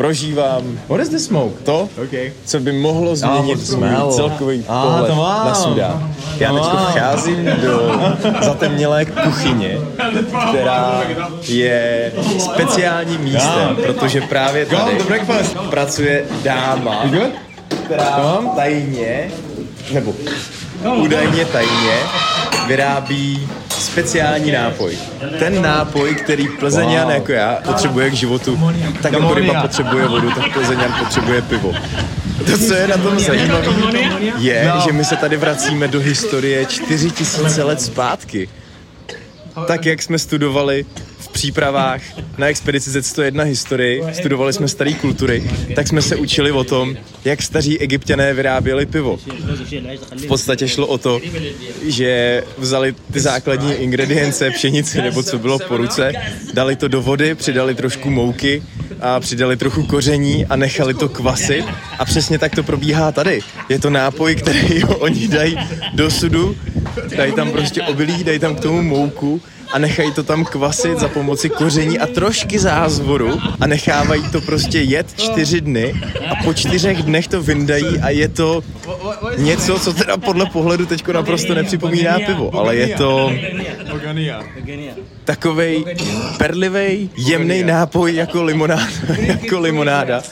Prožívám 0.00 0.62
What 0.88 1.00
is 1.00 1.08
the 1.08 1.18
smoke? 1.18 1.54
to, 1.64 1.88
Okay. 2.04 2.32
co 2.44 2.60
by 2.60 2.72
mohlo 2.72 3.16
změnit 3.16 3.66
smell. 3.66 4.04
můj 4.06 4.14
celkový 4.16 4.64
Ah, 4.68 4.82
pohled 4.86 5.06
to 5.06 5.14
mám. 5.14 5.46
na 5.46 5.54
Sudán. 5.54 6.14
Já 6.38 6.52
teď 6.52 6.62
vcházím 6.90 7.44
do 7.62 7.92
zatemnělé 8.42 9.04
kuchyně, 9.04 9.78
která 10.48 11.02
je 11.48 12.12
speciálním 12.38 13.20
místem, 13.20 13.76
protože 13.86 14.20
právě 14.20 14.66
tady 14.66 14.98
pracuje 15.70 16.24
dáma, 16.42 17.04
která 17.84 18.40
tajně, 18.56 19.30
nebo 19.92 20.14
údajně 20.96 21.44
tajně, 21.44 21.96
vyrábí 22.66 23.48
speciální 23.92 24.52
nápoj. 24.52 24.98
Ten 25.38 25.62
nápoj, 25.62 26.14
který 26.14 26.48
Plzeňan 26.48 27.04
Wow. 27.04 27.14
jako 27.14 27.32
já 27.32 27.58
potřebuje 27.66 28.10
k 28.10 28.14
životu, 28.14 28.60
tak 29.02 29.12
jako 29.12 29.34
ryba 29.34 29.62
potřebuje 29.62 30.06
vodu, 30.08 30.30
tak 30.30 30.52
Plzeňan 30.52 30.92
potřebuje 30.98 31.42
pivo. 31.42 31.74
To, 32.46 32.58
co 32.58 32.74
je 32.74 32.88
na 32.88 32.96
tom 32.96 33.20
zajímavé, 33.20 33.66
je, 34.38 34.72
že 34.86 34.92
my 34.92 35.04
se 35.04 35.16
tady 35.16 35.36
vracíme 35.36 35.88
do 35.88 36.00
historie 36.00 36.66
4000 36.66 37.62
let 37.62 37.82
zpátky. 37.82 38.48
Tak, 39.66 39.86
jak 39.86 40.02
jsme 40.02 40.18
studovali 40.18 40.84
přípravách 41.32 42.02
na 42.38 42.46
expedici 42.46 42.90
Z101 42.90 43.42
historii, 43.44 44.02
studovali 44.12 44.52
jsme 44.52 44.68
staré 44.68 44.92
kultury, 44.92 45.50
tak 45.74 45.88
jsme 45.88 46.02
se 46.02 46.16
učili 46.16 46.50
o 46.50 46.64
tom, 46.64 46.96
jak 47.24 47.42
staří 47.42 47.78
egyptiané 47.78 48.34
vyráběli 48.34 48.86
pivo. 48.86 49.18
V 50.16 50.26
podstatě 50.26 50.68
šlo 50.68 50.86
o 50.86 50.98
to, 50.98 51.20
že 51.86 52.42
vzali 52.58 52.94
ty 53.12 53.20
základní 53.20 53.72
ingredience, 53.72 54.50
pšenici 54.50 55.02
nebo 55.02 55.22
co 55.22 55.38
bylo 55.38 55.58
po 55.58 55.76
ruce, 55.76 56.12
dali 56.54 56.76
to 56.76 56.88
do 56.88 57.02
vody, 57.02 57.34
přidali 57.34 57.74
trošku 57.74 58.10
mouky 58.10 58.62
a 59.00 59.20
přidali 59.20 59.56
trochu 59.56 59.82
koření 59.82 60.46
a 60.46 60.56
nechali 60.56 60.94
to 60.94 61.08
kvasit 61.08 61.64
a 61.98 62.04
přesně 62.04 62.38
tak 62.38 62.54
to 62.54 62.62
probíhá 62.62 63.12
tady. 63.12 63.40
Je 63.68 63.78
to 63.78 63.90
nápoj, 63.90 64.34
který 64.34 64.84
oni 64.98 65.28
dají 65.28 65.56
do 65.92 66.10
sudu, 66.10 66.56
dají 67.16 67.32
tam 67.32 67.50
prostě 67.52 67.82
obilí, 67.82 68.24
dají 68.24 68.38
tam 68.38 68.54
k 68.54 68.60
tomu 68.60 68.82
mouku 68.82 69.40
a 69.72 69.78
nechají 69.78 70.12
to 70.12 70.22
tam 70.22 70.44
kvasit 70.44 70.98
za 70.98 71.08
pomoci 71.08 71.50
koření 71.50 71.98
a 71.98 72.06
trošky 72.06 72.58
zázvoru 72.58 73.40
a 73.60 73.66
nechávají 73.66 74.22
to 74.32 74.40
prostě 74.40 74.80
jet 74.80 75.06
čtyři 75.16 75.60
dny 75.60 75.94
a 76.30 76.44
po 76.44 76.54
čtyřech 76.54 77.02
dnech 77.02 77.28
to 77.28 77.42
vyndají 77.42 77.98
a 77.98 78.10
je 78.10 78.28
to 78.28 78.62
něco, 79.36 79.78
co 79.78 79.92
teda 79.92 80.16
podle 80.16 80.46
pohledu 80.46 80.86
teďko 80.86 81.12
naprosto 81.12 81.54
nepřipomíná 81.54 82.18
pivo, 82.26 82.50
ale 82.54 82.76
je 82.76 82.96
to 82.96 83.32
takovej 85.24 85.84
perlivej, 86.38 87.08
jemný 87.16 87.62
nápoj 87.62 88.14
jako 88.14 88.42
limonáda, 88.42 88.88
jako 89.20 89.60
limonáda, 89.60 90.22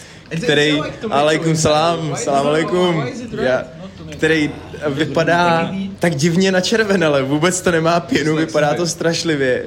který, 0.42 0.80
alaikum 1.10 1.56
salam, 1.56 2.16
salam 2.16 2.46
alaikum, 2.46 3.04
já, 3.42 3.64
který 4.10 4.50
vypadá 4.88 5.74
tak 5.98 6.14
divně 6.14 6.52
načervenale, 6.52 7.22
vůbec 7.22 7.60
to 7.60 7.70
nemá 7.70 8.00
pěnu, 8.00 8.36
vypadá 8.36 8.74
to 8.74 8.86
strašlivě, 8.86 9.66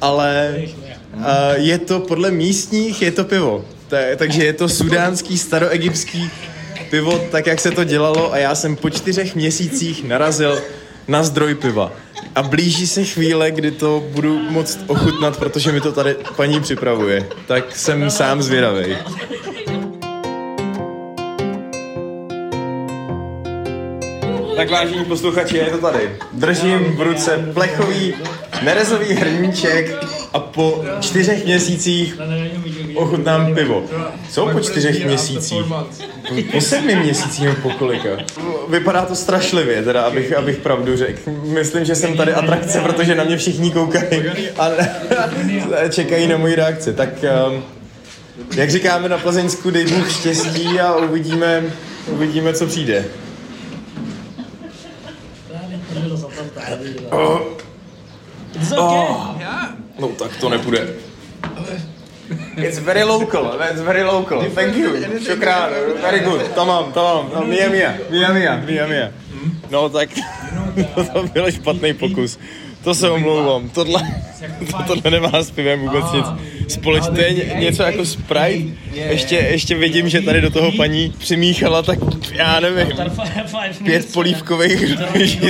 ale 0.00 0.54
uh, 1.14 1.22
je 1.54 1.78
to 1.78 2.00
podle 2.00 2.30
místních, 2.30 3.02
je 3.02 3.10
to 3.10 3.24
pivo, 3.24 3.64
Ta, 3.88 3.96
takže 4.16 4.44
je 4.44 4.52
to 4.52 4.68
sudánský, 4.68 5.38
staroegyptský 5.38 6.30
pivo, 6.90 7.18
tak 7.30 7.46
jak 7.46 7.60
se 7.60 7.70
to 7.70 7.84
dělalo 7.84 8.32
a 8.32 8.38
já 8.38 8.54
jsem 8.54 8.76
po 8.76 8.90
čtyřech 8.90 9.34
měsících 9.34 10.04
narazil 10.04 10.62
na 11.08 11.22
zdroj 11.22 11.54
piva. 11.54 11.92
A 12.34 12.42
blíží 12.42 12.86
se 12.86 13.04
chvíle, 13.04 13.50
kdy 13.50 13.70
to 13.70 14.04
budu 14.10 14.38
moct 14.38 14.78
ochutnat, 14.86 15.36
protože 15.36 15.72
mi 15.72 15.80
to 15.80 15.92
tady 15.92 16.16
paní 16.36 16.60
připravuje. 16.60 17.28
Tak 17.46 17.76
jsem 17.76 18.10
sám 18.10 18.42
zvědavej. 18.42 18.96
Tak 24.56 24.70
vážení 24.70 25.04
posluchači, 25.04 25.56
je 25.56 25.70
to 25.70 25.78
tady. 25.78 26.10
Držím 26.32 26.78
v 26.78 27.00
ruce 27.00 27.50
plechový 27.54 28.14
nerezový 28.62 29.14
hrníček 29.14 30.04
a 30.32 30.40
po 30.40 30.84
čtyřech 31.00 31.44
měsících 31.44 32.18
ochutnám 32.96 33.54
pivo. 33.54 33.84
Co 34.30 34.46
po 34.46 34.60
čtyřech 34.60 35.06
měsících? 35.06 35.64
Po, 36.52 36.60
sedmi 36.60 36.96
měsících 36.96 37.44
nebo 37.44 37.56
po 37.62 37.70
kolika? 37.70 38.08
Vypadá 38.68 39.04
to 39.04 39.16
strašlivě, 39.16 39.82
teda, 39.82 40.02
abych, 40.02 40.32
abych 40.32 40.56
pravdu 40.56 40.96
řekl. 40.96 41.30
Myslím, 41.42 41.84
že 41.84 41.94
jsem 41.94 42.16
tady 42.16 42.32
atrakce, 42.32 42.80
protože 42.80 43.14
na 43.14 43.24
mě 43.24 43.36
všichni 43.36 43.70
koukají 43.70 44.22
a 44.58 44.70
čekají 45.90 46.28
na 46.28 46.36
moji 46.36 46.54
reakci. 46.54 46.92
Tak 46.92 47.08
um, 47.48 47.62
jak 48.56 48.70
říkáme 48.70 49.08
na 49.08 49.18
Plzeňsku, 49.18 49.70
dej 49.70 49.86
Bůh 49.86 50.12
štěstí 50.12 50.80
a 50.80 50.96
uvidíme, 50.96 51.64
uvidíme, 52.08 52.54
co 52.54 52.66
přijde. 52.66 53.04
Oh. 57.10 57.40
Oh. 58.76 59.36
No 59.98 60.08
tak 60.08 60.36
to 60.36 60.48
nepůjde. 60.48 60.88
It's 62.56 62.78
very 62.78 63.04
local, 63.04 63.60
it's 63.70 63.80
very 63.80 64.02
local. 64.02 64.42
Thank 64.50 64.76
you, 64.76 64.96
šokrán, 65.26 65.70
very 66.02 66.20
good, 66.20 66.54
tamam, 66.54 66.92
tamam, 66.92 67.30
no, 67.34 67.44
mia 67.44 67.68
mia, 67.68 67.94
mia 68.10 68.32
mia, 68.32 68.56
mia 68.66 68.86
mia. 68.86 69.12
No 69.70 69.88
tak, 69.88 70.08
to 71.12 71.22
byl 71.22 71.50
špatný 71.50 71.94
pokus. 71.94 72.38
To 72.84 72.94
se 72.94 73.10
omlouvám, 73.10 73.68
tohle, 73.70 74.02
tohle 74.86 75.10
nemá 75.10 75.42
s 75.42 75.50
pivem 75.50 75.80
vůbec 75.80 76.04
nic 76.12 76.26
společného. 76.68 77.16
To 77.16 77.20
je 77.20 77.54
něco 77.58 77.82
jako 77.82 78.04
Sprite. 78.04 78.74
Ještě, 78.92 79.36
ještě 79.36 79.74
vidím, 79.74 80.08
že 80.08 80.20
tady 80.22 80.40
do 80.40 80.50
toho 80.50 80.72
paní 80.72 81.14
přimíchala 81.18 81.82
tak, 81.82 81.98
já 82.32 82.60
nevím, 82.60 82.88
pět 83.84 84.12
polívkových 84.12 84.84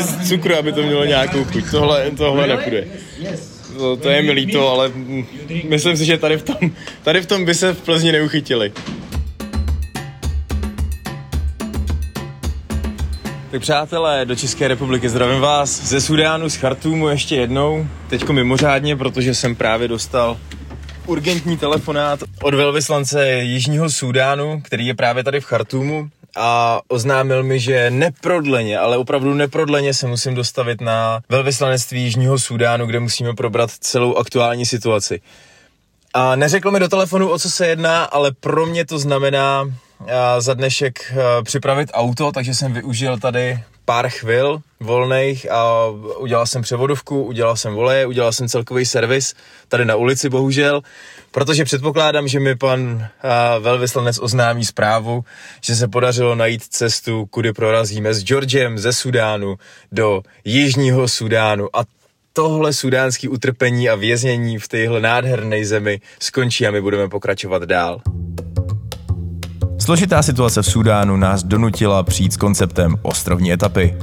z 0.02 0.28
cukru, 0.28 0.54
aby 0.56 0.72
to 0.72 0.82
mělo 0.82 1.04
nějakou 1.04 1.44
chuť. 1.44 1.70
Tohle, 1.70 2.10
tohle 2.10 2.46
nepůjde. 2.46 2.86
To, 3.78 3.96
to 3.96 4.08
je 4.08 4.22
mi 4.22 4.32
líto, 4.32 4.68
ale 4.68 4.92
myslím 5.64 5.96
si, 5.96 6.04
že 6.04 6.18
tady 6.18 6.36
v 6.36 6.42
tom, 6.42 6.70
tady 7.02 7.20
v 7.20 7.26
tom 7.26 7.44
by 7.44 7.54
se 7.54 7.72
v 7.74 7.80
Plzni 7.80 8.12
neuchytili. 8.12 8.72
Tak 13.50 13.60
přátelé, 13.60 14.24
do 14.24 14.36
České 14.36 14.68
republiky 14.68 15.08
zdravím 15.08 15.40
vás 15.40 15.82
ze 15.82 16.00
Sudánu, 16.00 16.48
z 16.48 16.56
Chartumu 16.56 17.08
ještě 17.08 17.36
jednou. 17.36 17.86
Teďko 18.08 18.32
mimořádně, 18.32 18.96
protože 18.96 19.34
jsem 19.34 19.54
právě 19.54 19.88
dostal 19.88 20.38
urgentní 21.06 21.56
telefonát 21.56 22.20
od 22.42 22.54
velvyslance 22.54 23.32
Jižního 23.32 23.90
Súdánu, 23.90 24.60
který 24.64 24.86
je 24.86 24.94
právě 24.94 25.24
tady 25.24 25.40
v 25.40 25.44
Chartumu 25.44 26.10
a 26.36 26.80
oznámil 26.88 27.42
mi, 27.42 27.60
že 27.60 27.90
neprodleně, 27.90 28.78
ale 28.78 28.96
opravdu 28.96 29.34
neprodleně 29.34 29.94
se 29.94 30.06
musím 30.06 30.34
dostavit 30.34 30.80
na 30.80 31.20
velvyslanectví 31.28 32.02
Jižního 32.02 32.38
Súdánu, 32.38 32.86
kde 32.86 33.00
musíme 33.00 33.34
probrat 33.34 33.70
celou 33.70 34.14
aktuální 34.16 34.66
situaci. 34.66 35.20
A 36.14 36.36
neřekl 36.36 36.70
mi 36.70 36.80
do 36.80 36.88
telefonu, 36.88 37.28
o 37.28 37.38
co 37.38 37.50
se 37.50 37.66
jedná, 37.66 38.04
ale 38.04 38.32
pro 38.32 38.66
mě 38.66 38.84
to 38.86 38.98
znamená 38.98 39.64
za 40.38 40.54
dnešek 40.54 41.12
a, 41.12 41.42
připravit 41.42 41.90
auto, 41.92 42.32
takže 42.32 42.54
jsem 42.54 42.72
využil 42.72 43.18
tady 43.18 43.58
pár 43.86 44.08
chvil 44.08 44.60
volných 44.80 45.50
a 45.50 45.86
udělal 46.18 46.46
jsem 46.46 46.62
převodovku, 46.62 47.22
udělal 47.22 47.56
jsem 47.56 47.74
voleje, 47.74 48.06
udělal 48.06 48.32
jsem 48.32 48.48
celkový 48.48 48.86
servis 48.86 49.34
tady 49.68 49.84
na 49.84 49.96
ulici 49.96 50.28
bohužel, 50.28 50.80
protože 51.30 51.64
předpokládám, 51.64 52.28
že 52.28 52.40
mi 52.40 52.56
pan 52.56 53.08
a, 53.22 53.58
velvyslanec 53.58 54.18
oznámí 54.18 54.64
zprávu, 54.64 55.24
že 55.60 55.76
se 55.76 55.88
podařilo 55.88 56.34
najít 56.34 56.62
cestu, 56.62 57.26
kudy 57.26 57.52
prorazíme 57.52 58.14
s 58.14 58.24
Georgem 58.24 58.78
ze 58.78 58.92
Sudánu 58.92 59.56
do 59.92 60.22
Jižního 60.44 61.08
Sudánu 61.08 61.76
a 61.76 61.84
tohle 62.32 62.72
sudánský 62.72 63.28
utrpení 63.28 63.88
a 63.88 63.94
věznění 63.94 64.58
v 64.58 64.68
téhle 64.68 65.00
nádherné 65.00 65.64
zemi 65.64 66.00
skončí 66.20 66.66
a 66.66 66.70
my 66.70 66.80
budeme 66.80 67.08
pokračovat 67.08 67.62
dál. 67.62 68.00
Složitá 69.86 70.22
situace 70.22 70.62
v 70.62 70.66
Sudánu 70.66 71.16
nás 71.16 71.42
donutila 71.42 72.02
přijít 72.02 72.32
s 72.32 72.36
konceptem 72.36 72.94
ostrovní 73.02 73.52
etapy. 73.52 73.96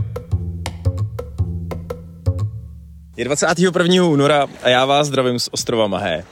Je 3.17 3.25
21. 3.25 4.03
února 4.05 4.47
a 4.63 4.69
já 4.69 4.85
vás 4.85 5.07
zdravím 5.07 5.39
z 5.39 5.49
ostrova 5.51 5.87
Mahé 5.87 6.23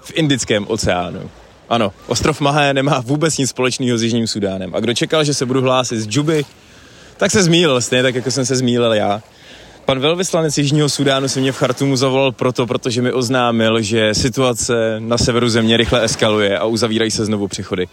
v 0.00 0.12
Indickém 0.14 0.66
oceánu. 0.68 1.30
Ano, 1.68 1.92
ostrov 2.06 2.40
Mahé 2.40 2.74
nemá 2.74 3.00
vůbec 3.00 3.38
nic 3.38 3.50
společného 3.50 3.98
s 3.98 4.02
Jižním 4.02 4.26
Sudánem. 4.26 4.74
A 4.74 4.80
kdo 4.80 4.94
čekal, 4.94 5.24
že 5.24 5.34
se 5.34 5.46
budu 5.46 5.62
hlásit 5.62 6.00
z 6.00 6.06
Džuby, 6.06 6.44
tak 7.16 7.30
se 7.30 7.42
zmílil, 7.42 7.80
stejně 7.80 8.02
tak, 8.02 8.14
jako 8.14 8.30
jsem 8.30 8.46
se 8.46 8.56
zmílil 8.56 8.92
já. 8.92 9.22
Pan 9.84 10.00
velvyslanec 10.00 10.58
Jižního 10.58 10.88
Sudánu 10.88 11.28
se 11.28 11.40
mě 11.40 11.52
v 11.52 11.56
Chartumu 11.56 11.96
zavolal 11.96 12.32
proto, 12.32 12.66
protože 12.66 13.02
mi 13.02 13.12
oznámil, 13.12 13.82
že 13.82 14.14
situace 14.14 14.96
na 14.98 15.18
severu 15.18 15.48
země 15.48 15.76
rychle 15.76 16.04
eskaluje 16.04 16.58
a 16.58 16.64
uzavírají 16.64 17.10
se 17.10 17.24
znovu 17.24 17.48
přechody. 17.48 17.86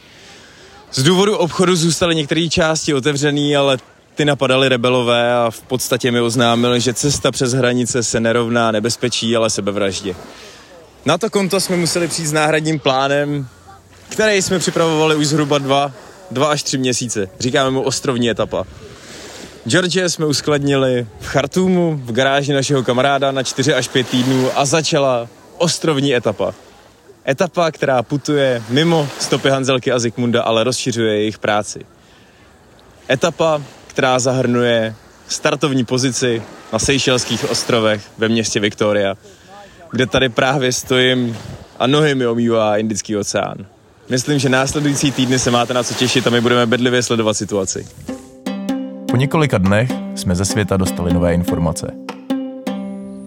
Z 0.95 1.03
důvodu 1.03 1.37
obchodu 1.37 1.75
zůstaly 1.75 2.15
některé 2.15 2.49
části 2.49 2.93
otevřené, 2.93 3.55
ale 3.57 3.77
ty 4.15 4.25
napadali 4.25 4.69
rebelové 4.69 5.33
a 5.33 5.51
v 5.51 5.61
podstatě 5.61 6.11
mi 6.11 6.21
oznámil, 6.21 6.79
že 6.79 6.93
cesta 6.93 7.31
přes 7.31 7.53
hranice 7.53 8.03
se 8.03 8.19
nerovná 8.19 8.71
nebezpečí, 8.71 9.35
ale 9.35 9.49
sebevraždě. 9.49 10.15
Na 11.05 11.17
to 11.17 11.29
konto 11.29 11.59
jsme 11.59 11.77
museli 11.77 12.07
přijít 12.07 12.27
s 12.27 12.33
náhradním 12.33 12.79
plánem, 12.79 13.47
který 14.09 14.41
jsme 14.41 14.59
připravovali 14.59 15.15
už 15.15 15.27
zhruba 15.27 15.57
dva, 15.57 15.91
dva 16.31 16.47
až 16.47 16.63
tři 16.63 16.77
měsíce. 16.77 17.29
Říkáme 17.39 17.71
mu 17.71 17.81
ostrovní 17.81 18.29
etapa. 18.29 18.63
George 19.67 20.09
jsme 20.09 20.25
uskladnili 20.25 21.07
v 21.19 21.25
Chartumu, 21.25 22.01
v 22.03 22.11
garáži 22.11 22.53
našeho 22.53 22.83
kamaráda 22.83 23.31
na 23.31 23.43
4 23.43 23.73
až 23.73 23.87
5 23.87 24.07
týdnů 24.07 24.49
a 24.55 24.65
začala 24.65 25.27
ostrovní 25.57 26.15
etapa. 26.15 26.53
Etapa, 27.27 27.71
která 27.71 28.03
putuje 28.03 28.63
mimo 28.69 29.07
stopy 29.19 29.49
Hanzelky 29.49 29.91
a 29.91 29.99
Zikmunda, 29.99 30.43
ale 30.43 30.63
rozšiřuje 30.63 31.17
jejich 31.17 31.39
práci. 31.39 31.79
Etapa, 33.09 33.61
která 33.87 34.19
zahrnuje 34.19 34.95
startovní 35.27 35.85
pozici 35.85 36.41
na 36.73 36.79
Seychelských 36.79 37.49
ostrovech 37.49 38.03
ve 38.17 38.29
městě 38.29 38.59
Victoria, 38.59 39.15
kde 39.91 40.05
tady 40.05 40.29
právě 40.29 40.71
stojím 40.71 41.37
a 41.79 41.87
nohy 41.87 42.15
mi 42.15 42.27
omývá 42.27 42.77
Indický 42.77 43.17
oceán. 43.17 43.65
Myslím, 44.09 44.39
že 44.39 44.49
následující 44.49 45.11
týdny 45.11 45.39
se 45.39 45.51
máte 45.51 45.73
na 45.73 45.83
co 45.83 45.93
těšit 45.93 46.27
a 46.27 46.29
my 46.29 46.41
budeme 46.41 46.65
bedlivě 46.65 47.03
sledovat 47.03 47.33
situaci. 47.33 47.87
Po 49.11 49.17
několika 49.17 49.57
dnech 49.57 49.89
jsme 50.15 50.35
ze 50.35 50.45
světa 50.45 50.77
dostali 50.77 51.13
nové 51.13 51.33
informace. 51.33 51.91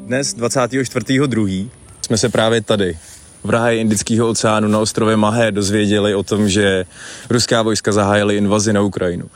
Dnes 0.07 0.37
24.2. 0.37 1.69
jsme 2.01 2.19
se 2.19 2.29
právě 2.29 2.61
tady 2.61 2.99
v 3.44 3.51
ráji 3.51 3.81
Indického 3.81 4.29
oceánu 4.29 4.68
na 4.68 4.79
ostrově 4.79 5.16
Mahé 5.16 5.53
dozvěděli 5.53 6.14
o 6.14 6.22
tom, 6.22 6.48
že 6.48 6.85
ruská 7.31 7.62
vojska 7.62 7.92
zahájily 7.92 8.37
invazi 8.37 8.72
na 8.72 8.81
Ukrajinu. 8.81 9.27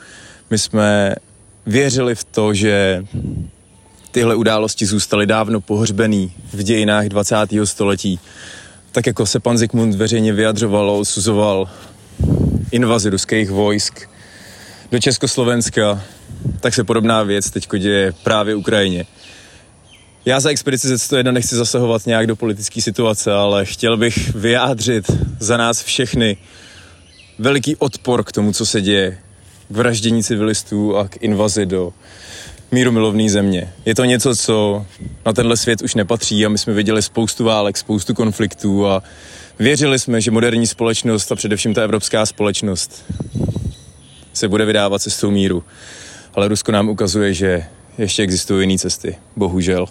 My 0.49 0.57
jsme 0.57 1.15
věřili 1.65 2.15
v 2.15 2.23
to, 2.23 2.53
že 2.53 3.05
tyhle 4.11 4.35
události 4.35 4.85
zůstaly 4.85 5.25
dávno 5.25 5.61
pohřbený 5.61 6.31
v 6.53 6.63
dějinách 6.63 7.05
20. 7.05 7.35
století. 7.63 8.19
Tak 8.91 9.07
jako 9.07 9.25
se 9.25 9.39
pan 9.39 9.57
Zikmund 9.57 9.95
veřejně 9.95 10.33
vyjadřoval 10.33 10.89
a 10.89 10.93
osuzoval 10.93 11.69
invazi 12.71 13.09
ruských 13.09 13.49
vojsk 13.49 14.09
do 14.91 14.99
Československa, 14.99 16.03
tak 16.59 16.73
se 16.73 16.83
podobná 16.83 17.23
věc 17.23 17.49
teď 17.49 17.67
děje 17.77 18.13
právě 18.23 18.55
Ukrajině. 18.55 19.05
Já 20.25 20.39
za 20.39 20.49
expedici 20.49 20.87
Z101 20.87 21.31
nechci 21.31 21.55
zasahovat 21.55 22.05
nějak 22.05 22.27
do 22.27 22.35
politické 22.35 22.81
situace, 22.81 23.33
ale 23.33 23.65
chtěl 23.65 23.97
bych 23.97 24.35
vyjádřit 24.35 25.11
za 25.39 25.57
nás 25.57 25.83
všechny 25.83 26.37
veliký 27.39 27.75
odpor 27.75 28.23
k 28.23 28.31
tomu, 28.31 28.53
co 28.53 28.65
se 28.65 28.81
děje, 28.81 29.17
k 29.69 29.75
vraždění 29.75 30.23
civilistů 30.23 30.97
a 30.97 31.07
k 31.07 31.17
invazi 31.23 31.65
do 31.65 31.93
míru 32.71 32.91
milovné 32.91 33.29
země. 33.29 33.73
Je 33.85 33.95
to 33.95 34.05
něco, 34.05 34.35
co 34.35 34.85
na 35.25 35.33
tenhle 35.33 35.57
svět 35.57 35.81
už 35.81 35.95
nepatří 35.95 36.45
a 36.45 36.49
my 36.49 36.57
jsme 36.57 36.73
viděli 36.73 37.01
spoustu 37.01 37.43
válek, 37.43 37.77
spoustu 37.77 38.13
konfliktů 38.13 38.87
a 38.87 39.03
věřili 39.59 39.99
jsme, 39.99 40.21
že 40.21 40.31
moderní 40.31 40.67
společnost 40.67 41.31
a 41.31 41.35
především 41.35 41.73
ta 41.73 41.83
evropská 41.83 42.25
společnost 42.25 43.03
se 44.33 44.47
bude 44.47 44.65
vydávat 44.65 45.01
cestou 45.01 45.31
míru. 45.31 45.63
Ale 46.33 46.47
Rusko 46.47 46.71
nám 46.71 46.89
ukazuje, 46.89 47.33
že 47.33 47.65
ještě 47.97 48.23
existují 48.23 48.61
jiné 48.67 48.77
cesty. 48.77 49.15
Bohužel. 49.35 49.87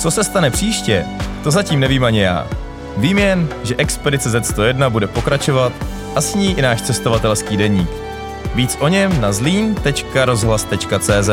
Co 0.00 0.10
se 0.10 0.24
stane 0.24 0.50
příště, 0.50 1.06
to 1.42 1.50
zatím 1.50 1.80
nevím 1.80 2.04
ani 2.04 2.20
já. 2.20 2.46
Vím 2.96 3.18
jen, 3.18 3.48
že 3.62 3.76
expedice 3.76 4.28
Z101 4.28 4.90
bude 4.90 5.06
pokračovat 5.06 5.72
a 6.16 6.20
s 6.20 6.34
ní 6.34 6.58
i 6.58 6.62
náš 6.62 6.82
cestovatelský 6.82 7.56
deník. 7.56 7.90
Víc 8.54 8.76
o 8.80 8.88
něm 8.88 9.20
na 9.20 9.32
zlín.rozhlas.cz 9.32 11.30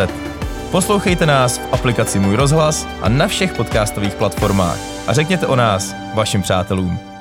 Poslouchejte 0.71 1.25
nás 1.25 1.57
v 1.57 1.67
aplikaci 1.71 2.19
Můj 2.19 2.35
rozhlas 2.35 2.87
a 3.01 3.09
na 3.09 3.27
všech 3.27 3.53
podcastových 3.53 4.15
platformách 4.15 4.79
a 5.07 5.13
řekněte 5.13 5.47
o 5.47 5.55
nás 5.55 5.95
vašim 6.15 6.41
přátelům. 6.41 7.16